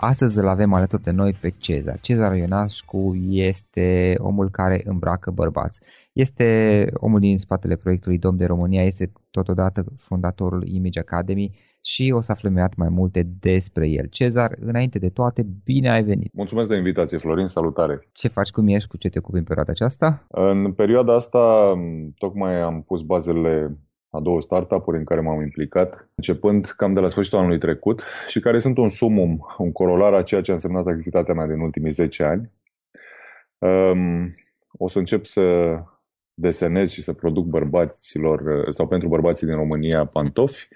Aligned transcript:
Astăzi 0.00 0.38
îl 0.38 0.48
avem 0.48 0.72
alături 0.72 1.02
de 1.02 1.10
noi 1.10 1.32
pe 1.40 1.54
Cezar. 1.58 2.00
Cezar 2.00 2.36
Ionascu 2.36 3.16
este 3.28 4.14
omul 4.18 4.50
care 4.50 4.80
îmbracă 4.84 5.30
bărbați. 5.30 5.80
Este 6.12 6.86
omul 6.94 7.20
din 7.20 7.38
spatele 7.38 7.76
proiectului 7.76 8.18
Dom 8.18 8.36
de 8.36 8.44
România, 8.44 8.84
este 8.84 9.12
totodată 9.30 9.84
fondatorul 9.96 10.66
Image 10.66 10.98
Academy 10.98 11.50
și 11.80 12.12
o 12.14 12.20
să 12.20 12.32
aflăm 12.32 12.50
imediat 12.50 12.76
mai 12.76 12.88
multe 12.88 13.26
despre 13.40 13.88
el. 13.88 14.06
Cezar, 14.10 14.54
înainte 14.60 14.98
de 14.98 15.08
toate, 15.08 15.46
bine 15.64 15.90
ai 15.90 16.02
venit! 16.02 16.32
Mulțumesc 16.32 16.68
de 16.68 16.76
invitație, 16.76 17.18
Florin, 17.18 17.46
salutare! 17.46 18.08
Ce 18.12 18.28
faci, 18.28 18.50
cum 18.50 18.68
ești, 18.68 18.88
cu 18.88 18.96
ce 18.96 19.08
te 19.08 19.18
ocupi 19.18 19.38
în 19.38 19.44
perioada 19.44 19.72
aceasta? 19.72 20.26
În 20.28 20.72
perioada 20.72 21.14
asta 21.14 21.74
tocmai 22.18 22.60
am 22.60 22.82
pus 22.82 23.02
bazele 23.02 23.78
a 24.10 24.20
două 24.20 24.40
startup-uri 24.40 24.98
în 24.98 25.04
care 25.04 25.20
m-am 25.20 25.40
implicat, 25.40 26.08
începând 26.14 26.66
cam 26.66 26.94
de 26.94 27.00
la 27.00 27.08
sfârșitul 27.08 27.38
anului 27.38 27.58
trecut 27.58 28.02
și 28.28 28.40
care 28.40 28.58
sunt 28.58 28.78
un 28.78 28.88
sumum, 28.88 29.46
un 29.58 29.72
corolar 29.72 30.12
a 30.14 30.22
ceea 30.22 30.40
ce 30.40 30.50
a 30.50 30.54
însemnat 30.54 30.86
activitatea 30.86 31.34
mea 31.34 31.46
din 31.46 31.60
ultimii 31.60 31.90
10 31.90 32.22
ani. 32.22 32.50
Um, 33.58 34.34
o 34.72 34.88
să 34.88 34.98
încep 34.98 35.24
să 35.24 35.76
desenez 36.34 36.90
și 36.90 37.02
să 37.02 37.12
produc 37.12 37.46
bărbaților 37.46 38.68
sau 38.70 38.88
pentru 38.88 39.08
bărbații 39.08 39.46
din 39.46 39.56
România 39.56 40.06
pantofi 40.06 40.68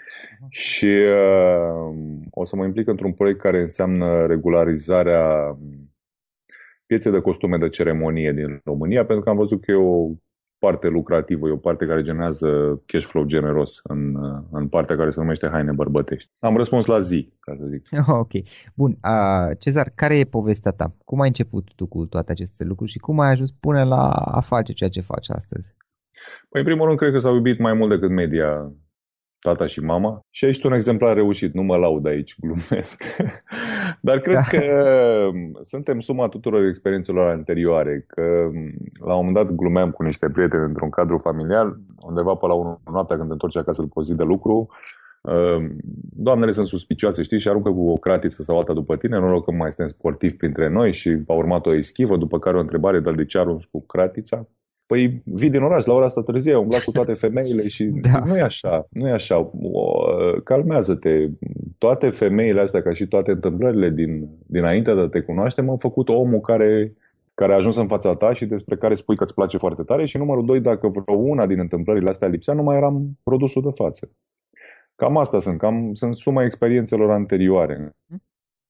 și 0.49 0.87
uh, 0.87 1.95
o 2.31 2.45
să 2.45 2.57
mă 2.57 2.65
implic 2.65 2.89
într-un 2.89 3.13
proiect 3.13 3.41
care 3.41 3.61
înseamnă 3.61 4.27
regularizarea 4.27 5.59
pieței 6.87 7.13
de 7.13 7.21
costume 7.21 7.57
de 7.57 7.69
ceremonie 7.69 8.33
din 8.33 8.61
România, 8.65 9.05
pentru 9.05 9.25
că 9.25 9.31
am 9.31 9.37
văzut 9.37 9.65
că 9.65 9.71
e 9.71 9.75
o 9.75 10.09
parte 10.67 10.89
lucrativă, 10.89 11.49
e 11.49 11.51
o 11.51 11.67
parte 11.69 11.87
care 11.87 12.03
generează 12.03 12.81
cash 12.87 13.07
flow 13.07 13.25
generos 13.25 13.81
în, 13.83 14.17
în 14.51 14.69
partea 14.69 14.97
care 14.97 15.11
se 15.11 15.21
numește 15.21 15.49
haine 15.49 15.73
bărbătești. 15.73 16.31
Am 16.39 16.57
răspuns 16.57 16.87
la 16.87 17.01
zi, 17.01 17.33
ca 17.41 17.55
să 17.59 17.65
zic. 17.67 17.83
Ok. 18.23 18.33
Bun. 18.75 18.91
Uh, 18.91 19.57
Cezar, 19.59 19.93
care 19.95 20.19
e 20.19 20.25
povestea 20.25 20.71
ta? 20.71 20.95
Cum 21.05 21.21
ai 21.21 21.29
început 21.29 21.75
tu 21.77 21.87
cu 21.87 22.07
toate 22.07 22.33
aceste 22.33 22.65
lucruri 22.65 22.91
și 22.91 22.99
cum 22.99 23.21
ai 23.21 23.31
ajuns 23.31 23.51
până 23.51 23.85
la 23.85 24.09
a 24.11 24.41
face 24.41 24.73
ceea 24.73 24.91
ce 24.91 25.01
faci 25.01 25.31
astăzi? 25.31 25.75
Păi, 26.49 26.61
în 26.61 26.67
primul 26.67 26.87
rând, 26.87 26.99
cred 26.99 27.13
că 27.13 27.19
s-au 27.19 27.35
iubit 27.35 27.59
mai 27.59 27.73
mult 27.73 27.91
decât 27.91 28.11
media 28.11 28.73
tata 29.43 29.67
și 29.67 29.81
mama. 29.81 30.21
Și 30.31 30.47
ești 30.47 30.67
un 30.67 30.73
exemplar 30.73 31.15
reușit, 31.15 31.55
nu 31.55 31.63
mă 31.63 31.77
laud 31.77 32.07
aici, 32.07 32.37
glumesc. 32.41 33.05
Dar 34.09 34.19
cred 34.19 34.35
da. 34.35 34.41
că 34.41 34.61
suntem 35.63 36.01
suma 36.01 36.29
tuturor 36.29 36.65
experiențelor 36.65 37.31
anterioare, 37.31 38.05
că 38.09 38.23
la 39.05 39.15
un 39.15 39.27
moment 39.27 39.35
dat 39.35 39.55
glumeam 39.55 39.91
cu 39.91 40.03
niște 40.03 40.27
prieteni 40.33 40.65
într-un 40.65 40.91
cadru 40.91 41.19
familial, 41.19 41.77
undeva 42.01 42.35
pe 42.35 42.47
la 42.47 42.55
1 42.55 42.81
noaptea 42.93 43.17
când 43.17 43.29
te 43.29 43.33
întorci 43.33 43.57
acasă 43.57 43.81
după 43.81 44.01
o 44.01 44.03
zi 44.03 44.15
de 44.15 44.23
lucru, 44.23 44.69
uh, 45.23 45.65
doamnele 46.17 46.53
sunt 46.53 46.67
suspicioase, 46.67 47.23
știi, 47.23 47.39
și 47.39 47.49
aruncă 47.49 47.71
cu 47.71 47.91
o 47.91 47.97
cratiță 47.97 48.43
sau 48.43 48.57
alta 48.57 48.73
după 48.73 48.97
tine, 48.97 49.19
noroc 49.19 49.45
că 49.45 49.53
mai 49.53 49.73
suntem 49.73 49.89
sportivi 49.89 50.37
printre 50.37 50.69
noi 50.69 50.93
și 50.93 51.19
a 51.27 51.33
urmat 51.33 51.67
o 51.67 51.75
eschivă, 51.75 52.17
după 52.17 52.39
care 52.39 52.57
o 52.57 52.61
întrebare, 52.61 53.01
dar 53.01 53.15
de 53.15 53.25
ce 53.25 53.39
arunci 53.39 53.67
cu 53.67 53.87
cratița? 53.87 54.49
Păi 54.87 55.23
vii 55.25 55.51
din 55.51 55.63
oraș 55.63 55.85
la 55.85 55.95
ora 55.95 56.05
asta 56.05 56.23
târzie, 56.23 56.57
umbla 56.57 56.79
cu 56.85 56.91
toate 56.91 57.15
femeile 57.15 57.69
și 57.69 57.85
da. 58.13 58.19
nu 58.25 58.37
e 58.37 58.41
așa, 58.41 58.87
nu 58.91 59.09
e 59.09 59.13
așa. 59.13 59.51
O, 59.63 60.05
calmează-te. 60.45 61.29
Toate 61.79 62.11
femeile 62.11 62.61
astea, 62.61 62.83
ca 62.83 62.93
și 62.93 63.07
toate 63.07 63.31
întâmplările 63.31 63.91
din, 63.91 64.29
dinainte 64.47 64.95
de 64.95 65.01
a 65.01 65.09
te 65.09 65.21
cunoaște, 65.21 65.61
m-au 65.61 65.77
făcut 65.77 66.09
omul 66.09 66.41
care, 66.41 66.97
care 67.35 67.53
a 67.53 67.57
ajuns 67.57 67.77
în 67.77 67.87
fața 67.87 68.15
ta 68.15 68.33
și 68.33 68.47
despre 68.47 68.77
care 68.77 68.95
spui 68.95 69.17
că 69.17 69.25
îți 69.25 69.35
place 69.35 69.57
foarte 69.57 69.83
tare 69.83 70.07
și 70.07 70.17
numărul 70.17 70.45
doi, 70.45 70.61
dacă 70.61 70.89
vreo 70.89 71.17
una 71.17 71.47
din 71.47 71.59
întâmplările 71.59 72.11
astea 72.11 72.29
lipsea, 72.29 72.55
nu 72.55 72.63
mai 72.63 72.77
eram 72.77 73.19
produsul 73.23 73.63
de 73.63 73.71
față. 73.75 74.11
Cam 74.97 75.17
asta 75.17 75.39
sunt, 75.39 75.59
cam 75.59 75.95
sunt 75.95 76.17
suma 76.17 76.45
experiențelor 76.45 77.11
anterioare. 77.11 77.97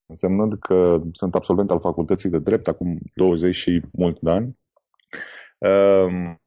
Însemnând 0.06 0.58
că 0.58 1.02
sunt 1.12 1.34
absolvent 1.34 1.70
al 1.70 1.80
facultății 1.80 2.30
de 2.30 2.38
drept 2.38 2.68
acum 2.68 2.98
20 3.14 3.54
și 3.54 3.82
mult 3.92 4.20
de 4.20 4.30
ani. 4.30 4.58
Um, 5.62 6.40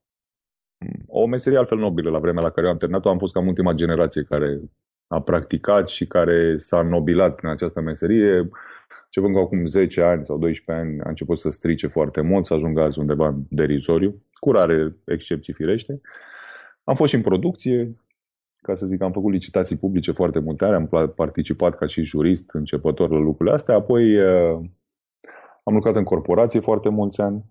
o 1.08 1.26
meserie 1.26 1.58
altfel 1.58 1.78
nobilă 1.78 2.10
la 2.10 2.20
vremea 2.20 2.44
la 2.44 2.50
care 2.50 2.66
eu 2.66 2.72
am 2.72 2.78
terminat-o. 2.78 3.10
Am 3.10 3.18
fost 3.18 3.34
cam 3.34 3.48
ultima 3.48 3.74
generație 3.74 4.24
care 4.24 4.62
a 5.08 5.22
practicat 5.22 5.90
și 5.90 6.08
care 6.08 6.58
s-a 6.58 6.82
nobilat 6.82 7.36
prin 7.36 7.50
această 7.50 7.82
meserie. 7.82 8.50
Începând 9.06 9.34
cu 9.34 9.40
acum 9.40 9.66
10 9.66 10.02
ani 10.02 10.26
sau 10.26 10.38
12 10.38 10.86
ani 10.86 11.02
a 11.02 11.10
început 11.10 11.38
să 11.38 11.50
strice 11.50 11.88
foarte 11.88 12.22
mult, 12.22 12.46
să 12.46 12.54
ajungă 12.54 12.82
azi 12.82 13.00
undeva 13.00 13.28
în 13.28 13.44
derizoriu, 13.50 14.24
cu 14.34 14.52
rare 14.52 14.96
excepții 15.06 15.54
firește. 15.54 16.02
Am 16.84 16.96
fost 16.96 17.10
și 17.10 17.16
în 17.16 17.22
producție, 17.22 17.96
ca 18.62 18.76
să 18.76 18.86
zic, 18.86 19.02
am 19.02 19.12
făcut 19.12 19.32
licitații 19.32 19.78
publice 19.78 20.12
foarte 20.12 20.40
multe 20.40 20.66
ani, 20.66 20.74
am 20.74 21.14
participat 21.16 21.78
ca 21.78 21.86
și 21.86 22.04
jurist 22.04 22.50
începător 22.54 23.10
la 23.10 23.18
lucrurile 23.18 23.56
astea, 23.56 23.76
apoi 23.76 24.18
uh, 24.18 24.60
am 25.64 25.74
lucrat 25.74 25.96
în 25.96 26.04
corporație 26.04 26.60
foarte 26.60 26.90
mulți 26.90 27.22
ani. 27.22 27.46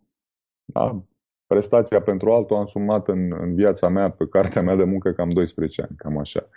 Da, 0.65 1.05
prestația 1.47 2.01
pentru 2.01 2.33
altul 2.33 2.57
am 2.57 2.67
sumat 2.67 3.09
în, 3.09 3.33
în 3.41 3.55
viața 3.55 3.89
mea, 3.89 4.11
pe 4.11 4.27
cartea 4.27 4.63
mea 4.63 4.75
de 4.75 4.85
muncă, 4.85 5.13
cam 5.13 5.31
12 5.31 5.83
ani, 5.83 5.97
cam 5.97 6.19
așa. 6.19 6.49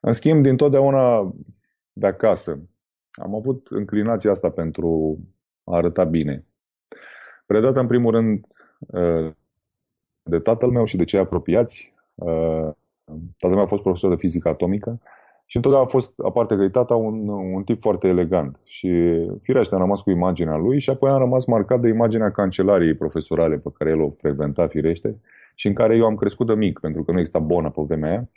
În 0.00 0.12
schimb, 0.12 0.42
din 0.42 0.56
totdeauna 0.56 1.34
de 1.92 2.06
acasă, 2.06 2.60
am 3.10 3.34
avut 3.34 3.66
înclinația 3.70 4.30
asta 4.30 4.50
pentru 4.50 5.18
a 5.64 5.76
arăta 5.76 6.04
bine. 6.04 6.44
Predată, 7.46 7.80
în 7.80 7.86
primul 7.86 8.10
rând, 8.10 8.46
uh, 8.78 9.32
de 10.22 10.38
tatăl 10.38 10.70
meu 10.70 10.84
și 10.84 10.96
de 10.96 11.04
cei 11.04 11.20
apropiați, 11.20 11.94
uh, 12.14 12.68
Tatăl 13.38 13.56
meu 13.56 13.62
a 13.62 13.66
fost 13.66 13.82
profesor 13.82 14.10
de 14.10 14.16
fizică 14.16 14.48
atomică 14.48 15.00
și 15.46 15.56
întotdeauna 15.56 15.88
a 15.88 15.90
fost, 15.90 16.12
aparte 16.24 16.56
că 16.56 16.68
tata, 16.68 16.94
un, 16.94 17.28
un 17.28 17.62
tip 17.62 17.80
foarte 17.80 18.08
elegant. 18.08 18.60
Și 18.64 18.90
firește 19.42 19.74
am 19.74 19.80
rămas 19.80 20.00
cu 20.00 20.10
imaginea 20.10 20.56
lui 20.56 20.80
și 20.80 20.90
apoi 20.90 21.10
am 21.10 21.18
rămas 21.18 21.44
marcat 21.44 21.80
de 21.80 21.88
imaginea 21.88 22.30
cancelariei 22.30 22.94
profesorale 22.94 23.56
pe 23.56 23.68
care 23.78 23.90
el 23.90 24.00
o 24.00 24.10
frecventa, 24.10 24.66
firește, 24.66 25.20
și 25.54 25.66
în 25.66 25.74
care 25.74 25.96
eu 25.96 26.04
am 26.04 26.14
crescut 26.14 26.46
de 26.46 26.54
mic, 26.54 26.78
pentru 26.78 27.04
că 27.04 27.12
nu 27.12 27.18
exista 27.18 27.38
bonă 27.38 27.70
pe 27.70 27.82
vremea 27.86 28.10
aia. 28.10 28.28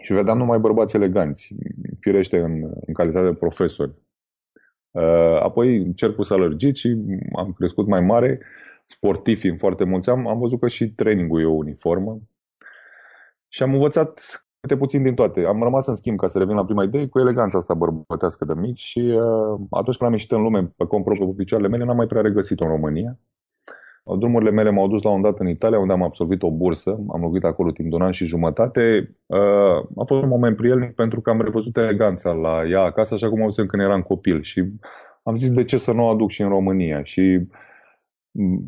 Și 0.00 0.12
vedeam 0.12 0.38
numai 0.38 0.58
bărbați 0.58 0.96
eleganți, 0.96 1.54
firește 2.00 2.38
în, 2.38 2.70
în 2.86 2.94
calitate 2.94 3.26
de 3.26 3.38
profesor. 3.38 3.92
Uh, 4.90 5.40
apoi 5.42 5.94
cercul 5.94 6.24
s-a 6.24 6.36
lărgit 6.36 6.76
și 6.76 6.96
am 7.36 7.52
crescut 7.52 7.86
mai 7.86 8.00
mare, 8.00 8.40
sportiv 8.86 9.38
fiind 9.38 9.58
foarte 9.58 9.84
mulți, 9.84 10.10
am, 10.10 10.28
am 10.28 10.38
văzut 10.38 10.60
că 10.60 10.68
și 10.68 10.90
trainingul 10.90 11.40
e 11.40 11.44
o 11.44 11.52
uniformă, 11.52 12.18
și 13.48 13.62
am 13.62 13.72
învățat 13.72 14.43
câte 14.64 14.76
puțin 14.76 15.02
din 15.02 15.14
toate. 15.14 15.44
Am 15.44 15.62
rămas 15.62 15.86
în 15.86 15.94
schimb, 15.94 16.18
ca 16.18 16.28
să 16.28 16.38
revin 16.38 16.54
la 16.54 16.64
prima 16.64 16.82
idee, 16.82 17.08
cu 17.08 17.18
eleganța 17.18 17.58
asta 17.58 17.74
bărbătească 17.74 18.44
de 18.44 18.52
mic 18.54 18.76
și 18.76 18.98
uh, 18.98 19.60
atunci 19.70 19.96
când 19.96 20.08
am 20.08 20.12
ieșit 20.12 20.30
în 20.30 20.42
lume 20.42 20.72
pe 20.76 20.86
cont 20.86 21.04
propriu 21.04 21.26
pe 21.26 21.34
picioarele 21.36 21.70
mele, 21.70 21.84
n-am 21.84 21.96
mai 21.96 22.06
prea 22.06 22.20
regăsit-o 22.20 22.64
în 22.64 22.70
România. 22.70 23.18
Drumurile 24.18 24.50
mele 24.50 24.70
m-au 24.70 24.88
dus 24.88 25.02
la 25.02 25.10
un 25.10 25.22
dat 25.22 25.38
în 25.38 25.48
Italia, 25.48 25.78
unde 25.78 25.92
am 25.92 26.02
absolvit 26.02 26.42
o 26.42 26.50
bursă. 26.50 26.90
Am 27.08 27.20
locuit 27.20 27.44
acolo 27.44 27.70
timp 27.70 27.90
de 27.90 27.94
un 27.94 28.02
an 28.02 28.12
și 28.12 28.24
jumătate. 28.24 29.02
Uh, 29.26 29.76
a 29.96 30.04
fost 30.06 30.22
un 30.22 30.28
moment 30.28 30.56
prielnic 30.56 30.94
pentru 30.94 31.20
că 31.20 31.30
am 31.30 31.40
revăzut 31.40 31.76
eleganța 31.76 32.32
la 32.32 32.62
ea 32.68 32.80
acasă, 32.80 33.14
așa 33.14 33.28
cum 33.28 33.40
o 33.40 33.48
când 33.48 33.82
eram 33.82 34.02
copil. 34.02 34.42
Și 34.42 34.64
am 35.22 35.36
zis 35.36 35.50
de 35.50 35.64
ce 35.64 35.76
să 35.76 35.92
nu 35.92 36.04
o 36.04 36.08
aduc 36.08 36.30
și 36.30 36.42
în 36.42 36.48
România. 36.48 37.02
Și 37.02 37.40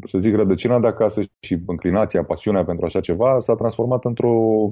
să 0.04 0.18
zic, 0.18 0.34
rădăcina 0.34 0.80
de 0.80 0.86
acasă 0.86 1.22
și 1.40 1.58
înclinația, 1.66 2.24
pasiunea 2.24 2.64
pentru 2.64 2.84
așa 2.84 3.00
ceva 3.00 3.38
s-a 3.38 3.54
transformat 3.54 4.04
într-o, 4.04 4.70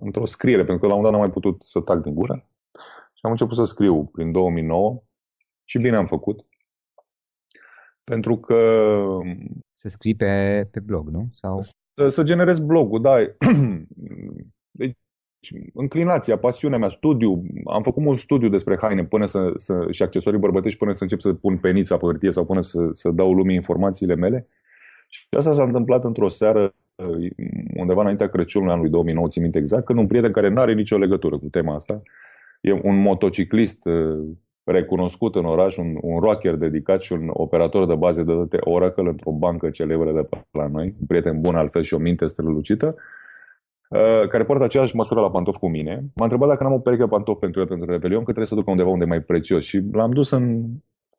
într-o 0.00 0.26
scriere, 0.26 0.64
pentru 0.64 0.78
că 0.78 0.86
la 0.86 0.94
un 0.94 1.02
dat 1.02 1.10
n-am 1.10 1.20
mai 1.20 1.30
putut 1.30 1.62
să 1.64 1.80
tac 1.80 2.02
din 2.02 2.14
gură. 2.14 2.46
Și 3.14 3.20
am 3.22 3.30
început 3.30 3.56
să 3.56 3.64
scriu 3.64 4.04
prin 4.04 4.32
2009 4.32 5.02
și 5.64 5.78
bine 5.78 5.96
am 5.96 6.06
făcut. 6.06 6.46
Pentru 8.04 8.38
că... 8.38 8.88
Să 9.72 9.88
scrii 9.88 10.14
pe, 10.14 10.68
pe 10.70 10.80
blog, 10.80 11.08
nu? 11.08 11.28
Sau... 11.32 11.60
Să, 11.94 12.08
să 12.08 12.22
generez 12.22 12.58
blogul, 12.58 13.00
da. 13.00 13.16
Deci, 14.70 14.96
înclinația, 15.74 16.38
pasiunea 16.38 16.78
mea, 16.78 16.88
studiu. 16.88 17.42
Am 17.64 17.82
făcut 17.82 18.02
mult 18.02 18.18
studiu 18.18 18.48
despre 18.48 18.76
haine 18.80 19.04
până 19.04 19.26
să, 19.26 19.52
să, 19.56 19.86
și 19.90 20.02
accesorii 20.02 20.38
bărbătești 20.38 20.78
până 20.78 20.92
să 20.92 21.02
încep 21.02 21.20
să 21.20 21.34
pun 21.34 21.58
penița 21.58 21.96
pe 21.96 22.04
hârtie 22.06 22.32
sau 22.32 22.44
până 22.44 22.60
să, 22.60 22.90
să 22.92 23.10
dau 23.10 23.34
lumii 23.34 23.54
informațiile 23.54 24.14
mele. 24.14 24.48
Și 25.08 25.26
asta 25.30 25.52
s-a 25.52 25.62
întâmplat 25.62 26.04
într-o 26.04 26.28
seară 26.28 26.74
undeva 27.76 28.00
înaintea 28.00 28.28
Crăciunului 28.28 28.72
anului 28.72 28.90
2009, 28.90 29.28
țin 29.28 29.42
minte 29.42 29.58
exact, 29.58 29.84
când 29.84 29.98
un 29.98 30.06
prieten 30.06 30.32
care 30.32 30.48
nu 30.48 30.60
are 30.60 30.74
nicio 30.74 30.98
legătură 30.98 31.38
cu 31.38 31.48
tema 31.50 31.74
asta, 31.74 32.02
e 32.60 32.72
un 32.72 32.96
motociclist 33.00 33.84
uh, 33.84 34.18
recunoscut 34.64 35.34
în 35.34 35.44
oraș, 35.44 35.76
un, 35.76 35.98
un 36.00 36.18
rocker 36.20 36.54
dedicat 36.54 37.02
și 37.02 37.12
un 37.12 37.30
operator 37.32 37.86
de 37.86 37.94
baze 37.94 38.22
de 38.22 38.34
date 38.34 38.58
Oracle 38.60 39.08
într-o 39.08 39.30
bancă 39.30 39.70
celebră 39.70 40.12
de 40.12 40.22
pe 40.22 40.44
la 40.50 40.66
noi, 40.66 40.94
un 41.00 41.06
prieten 41.06 41.40
bun 41.40 41.54
altfel 41.54 41.82
și 41.82 41.94
o 41.94 41.98
minte 41.98 42.26
strălucită, 42.26 42.96
Uh, 43.92 44.28
care 44.28 44.44
poartă 44.44 44.64
aceeași 44.64 44.96
măsură 44.96 45.20
la 45.20 45.30
pantofi 45.30 45.58
cu 45.58 45.68
mine, 45.68 46.04
m-a 46.14 46.24
întrebat 46.24 46.48
dacă 46.48 46.62
n-am 46.62 46.72
o 46.72 46.78
pereche 46.78 47.06
pantofi 47.06 47.38
pentru 47.38 47.60
el 47.60 47.66
pentru 47.66 47.90
Revelion, 47.90 48.18
că 48.18 48.24
trebuie 48.24 48.46
să 48.46 48.54
duc 48.54 48.68
undeva 48.68 48.88
unde 48.88 49.04
e 49.04 49.06
mai 49.06 49.20
prețios. 49.20 49.64
Și 49.64 49.82
l-am 49.92 50.10
dus 50.10 50.30
în, 50.30 50.62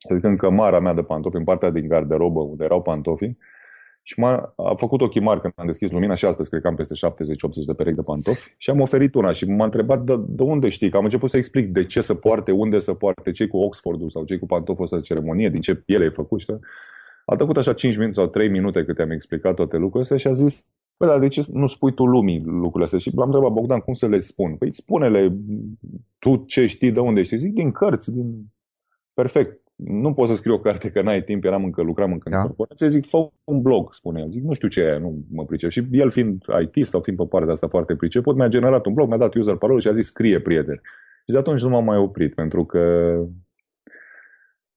adică 0.09 0.27
în 0.27 0.35
cămara 0.35 0.79
mea 0.79 0.93
de 0.93 1.01
pantofi, 1.01 1.35
în 1.35 1.43
partea 1.43 1.69
din 1.69 1.87
garderobă 1.87 2.39
unde 2.39 2.63
erau 2.63 2.81
pantofii. 2.81 3.37
Și 4.05 4.19
m-a 4.19 4.53
a 4.57 4.73
făcut 4.75 5.01
ochii 5.01 5.21
mari 5.21 5.41
când 5.41 5.53
am 5.55 5.65
deschis 5.65 5.91
lumina 5.91 6.13
și 6.13 6.25
astăzi 6.25 6.49
cred 6.49 6.61
că 6.61 6.67
am 6.67 6.75
peste 6.75 7.07
70-80 7.07 7.65
de 7.65 7.73
perechi 7.73 7.95
de 7.95 8.01
pantofi 8.01 8.53
și 8.57 8.69
am 8.69 8.79
oferit 8.79 9.15
una 9.15 9.31
și 9.31 9.45
m-a 9.45 9.63
întrebat 9.63 10.03
de, 10.03 10.15
de 10.27 10.43
unde 10.43 10.69
știi, 10.69 10.89
că 10.89 10.97
am 10.97 11.03
început 11.03 11.29
să 11.29 11.37
explic 11.37 11.71
de 11.71 11.85
ce 11.85 12.01
să 12.01 12.13
poarte, 12.13 12.51
unde 12.51 12.79
să 12.79 12.93
poarte, 12.93 13.31
cei 13.31 13.47
cu 13.47 13.57
Oxfordul 13.57 14.09
sau 14.09 14.23
cei 14.23 14.39
cu 14.39 14.45
pantoful 14.45 14.83
ăsta 14.83 14.95
de 14.95 15.01
ceremonie, 15.01 15.49
din 15.49 15.61
ce 15.61 15.75
piele 15.75 16.05
e 16.05 16.09
făcut. 16.09 16.39
Știu? 16.39 16.59
A 17.25 17.35
trecut 17.35 17.57
așa 17.57 17.73
5 17.73 17.95
minute 17.95 18.13
sau 18.13 18.27
3 18.27 18.49
minute 18.49 18.83
cât 18.85 18.99
am 18.99 19.11
explicat 19.11 19.55
toate 19.55 19.77
lucrurile 19.77 20.01
astea 20.01 20.17
și 20.17 20.27
a 20.27 20.33
zis 20.33 20.65
Păi, 20.97 21.07
dar 21.07 21.19
de 21.19 21.27
ce 21.27 21.45
nu 21.51 21.67
spui 21.67 21.93
tu 21.93 22.05
lumii 22.05 22.43
lucrurile 22.45 22.83
astea? 22.83 22.99
Și 22.99 23.15
l-am 23.15 23.25
întrebat, 23.25 23.51
Bogdan, 23.51 23.79
cum 23.79 23.93
să 23.93 24.07
le 24.07 24.19
spun? 24.19 24.55
Păi 24.55 24.71
spune-le 24.71 25.37
tu 26.19 26.43
ce 26.47 26.65
știi, 26.65 26.91
de 26.91 26.99
unde 26.99 27.23
știi. 27.23 27.37
Zic, 27.37 27.53
din 27.53 27.71
cărți, 27.71 28.11
din... 28.11 28.51
Perfect. 29.13 29.62
Nu 29.85 30.13
pot 30.13 30.27
să 30.27 30.35
scriu 30.35 30.53
o 30.53 30.59
carte 30.59 30.91
că 30.91 31.01
n-ai 31.01 31.23
timp, 31.23 31.43
eram 31.43 31.63
încă, 31.63 31.81
lucram 31.81 32.11
încă 32.11 32.29
da. 32.29 32.37
în 32.37 32.45
corporație. 32.45 32.87
Zic, 32.87 33.05
fă 33.05 33.29
un 33.43 33.61
blog, 33.61 33.93
spune 33.93 34.21
el. 34.21 34.29
Zic, 34.29 34.43
nu 34.43 34.53
știu 34.53 34.67
ce 34.67 34.81
e, 34.81 34.97
nu 34.97 35.23
mă 35.31 35.45
pricep. 35.45 35.69
Și 35.69 35.87
el 35.91 36.09
fiind 36.09 36.43
IT 36.61 36.85
sau 36.85 37.01
fiind 37.01 37.19
pe 37.19 37.25
partea 37.29 37.51
asta 37.51 37.67
foarte 37.67 37.95
priceput, 37.95 38.35
mi-a 38.35 38.47
generat 38.47 38.85
un 38.85 38.93
blog, 38.93 39.07
mi-a 39.07 39.17
dat 39.17 39.33
user 39.33 39.55
parole 39.55 39.79
și 39.79 39.87
a 39.87 39.93
zis, 39.93 40.05
scrie, 40.05 40.39
prieten. 40.39 40.81
Și 41.25 41.31
de 41.31 41.37
atunci 41.37 41.61
nu 41.61 41.69
m-am 41.69 41.83
mai 41.83 41.97
oprit, 41.97 42.33
pentru 42.33 42.65
că 42.65 42.79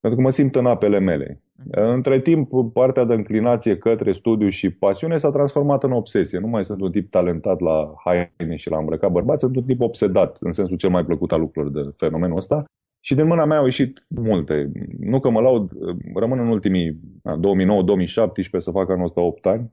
pentru 0.00 0.18
că 0.20 0.26
mă 0.26 0.30
simt 0.30 0.56
în 0.56 0.66
apele 0.66 0.98
mele. 0.98 1.42
Mhm. 1.52 1.80
Între 1.80 2.20
timp, 2.20 2.50
partea 2.72 3.04
de 3.04 3.14
înclinație 3.14 3.78
către 3.78 4.12
studiu 4.12 4.48
și 4.48 4.70
pasiune 4.70 5.16
s-a 5.18 5.30
transformat 5.30 5.82
în 5.82 5.92
obsesie. 5.92 6.38
Nu 6.38 6.46
mai 6.46 6.64
sunt 6.64 6.80
un 6.80 6.90
tip 6.90 7.10
talentat 7.10 7.60
la 7.60 7.94
haine 8.04 8.56
și 8.56 8.70
la 8.70 8.78
îmbrăcat 8.78 9.12
bărbați, 9.12 9.40
sunt 9.40 9.56
un 9.56 9.64
tip 9.64 9.80
obsedat, 9.80 10.36
în 10.40 10.52
sensul 10.52 10.76
cel 10.76 10.90
mai 10.90 11.04
plăcut 11.04 11.32
al 11.32 11.40
lucrurilor 11.40 11.84
de 11.84 11.90
fenomenul 11.96 12.36
ăsta. 12.36 12.64
Și 13.06 13.14
din 13.14 13.26
mâna 13.26 13.44
mea 13.44 13.58
au 13.58 13.64
ieșit 13.64 14.06
multe. 14.08 14.70
Nu 14.98 15.20
că 15.20 15.30
mă 15.30 15.40
laud, 15.40 15.70
rămân 16.14 16.38
în 16.38 16.48
ultimii 16.48 16.92
2009-2017 16.92 18.58
să 18.58 18.70
fac 18.70 18.90
anul 18.90 19.04
ăsta 19.04 19.20
8 19.20 19.46
ani. 19.46 19.72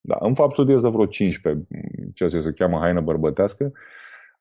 Da, 0.00 0.16
în 0.20 0.34
fapt 0.34 0.52
studiez 0.52 0.80
de 0.80 0.88
vreo 0.88 1.06
15, 1.06 1.66
ceea 2.14 2.28
ce 2.28 2.40
se 2.40 2.52
cheamă 2.52 2.78
haină 2.78 3.00
bărbătească. 3.00 3.72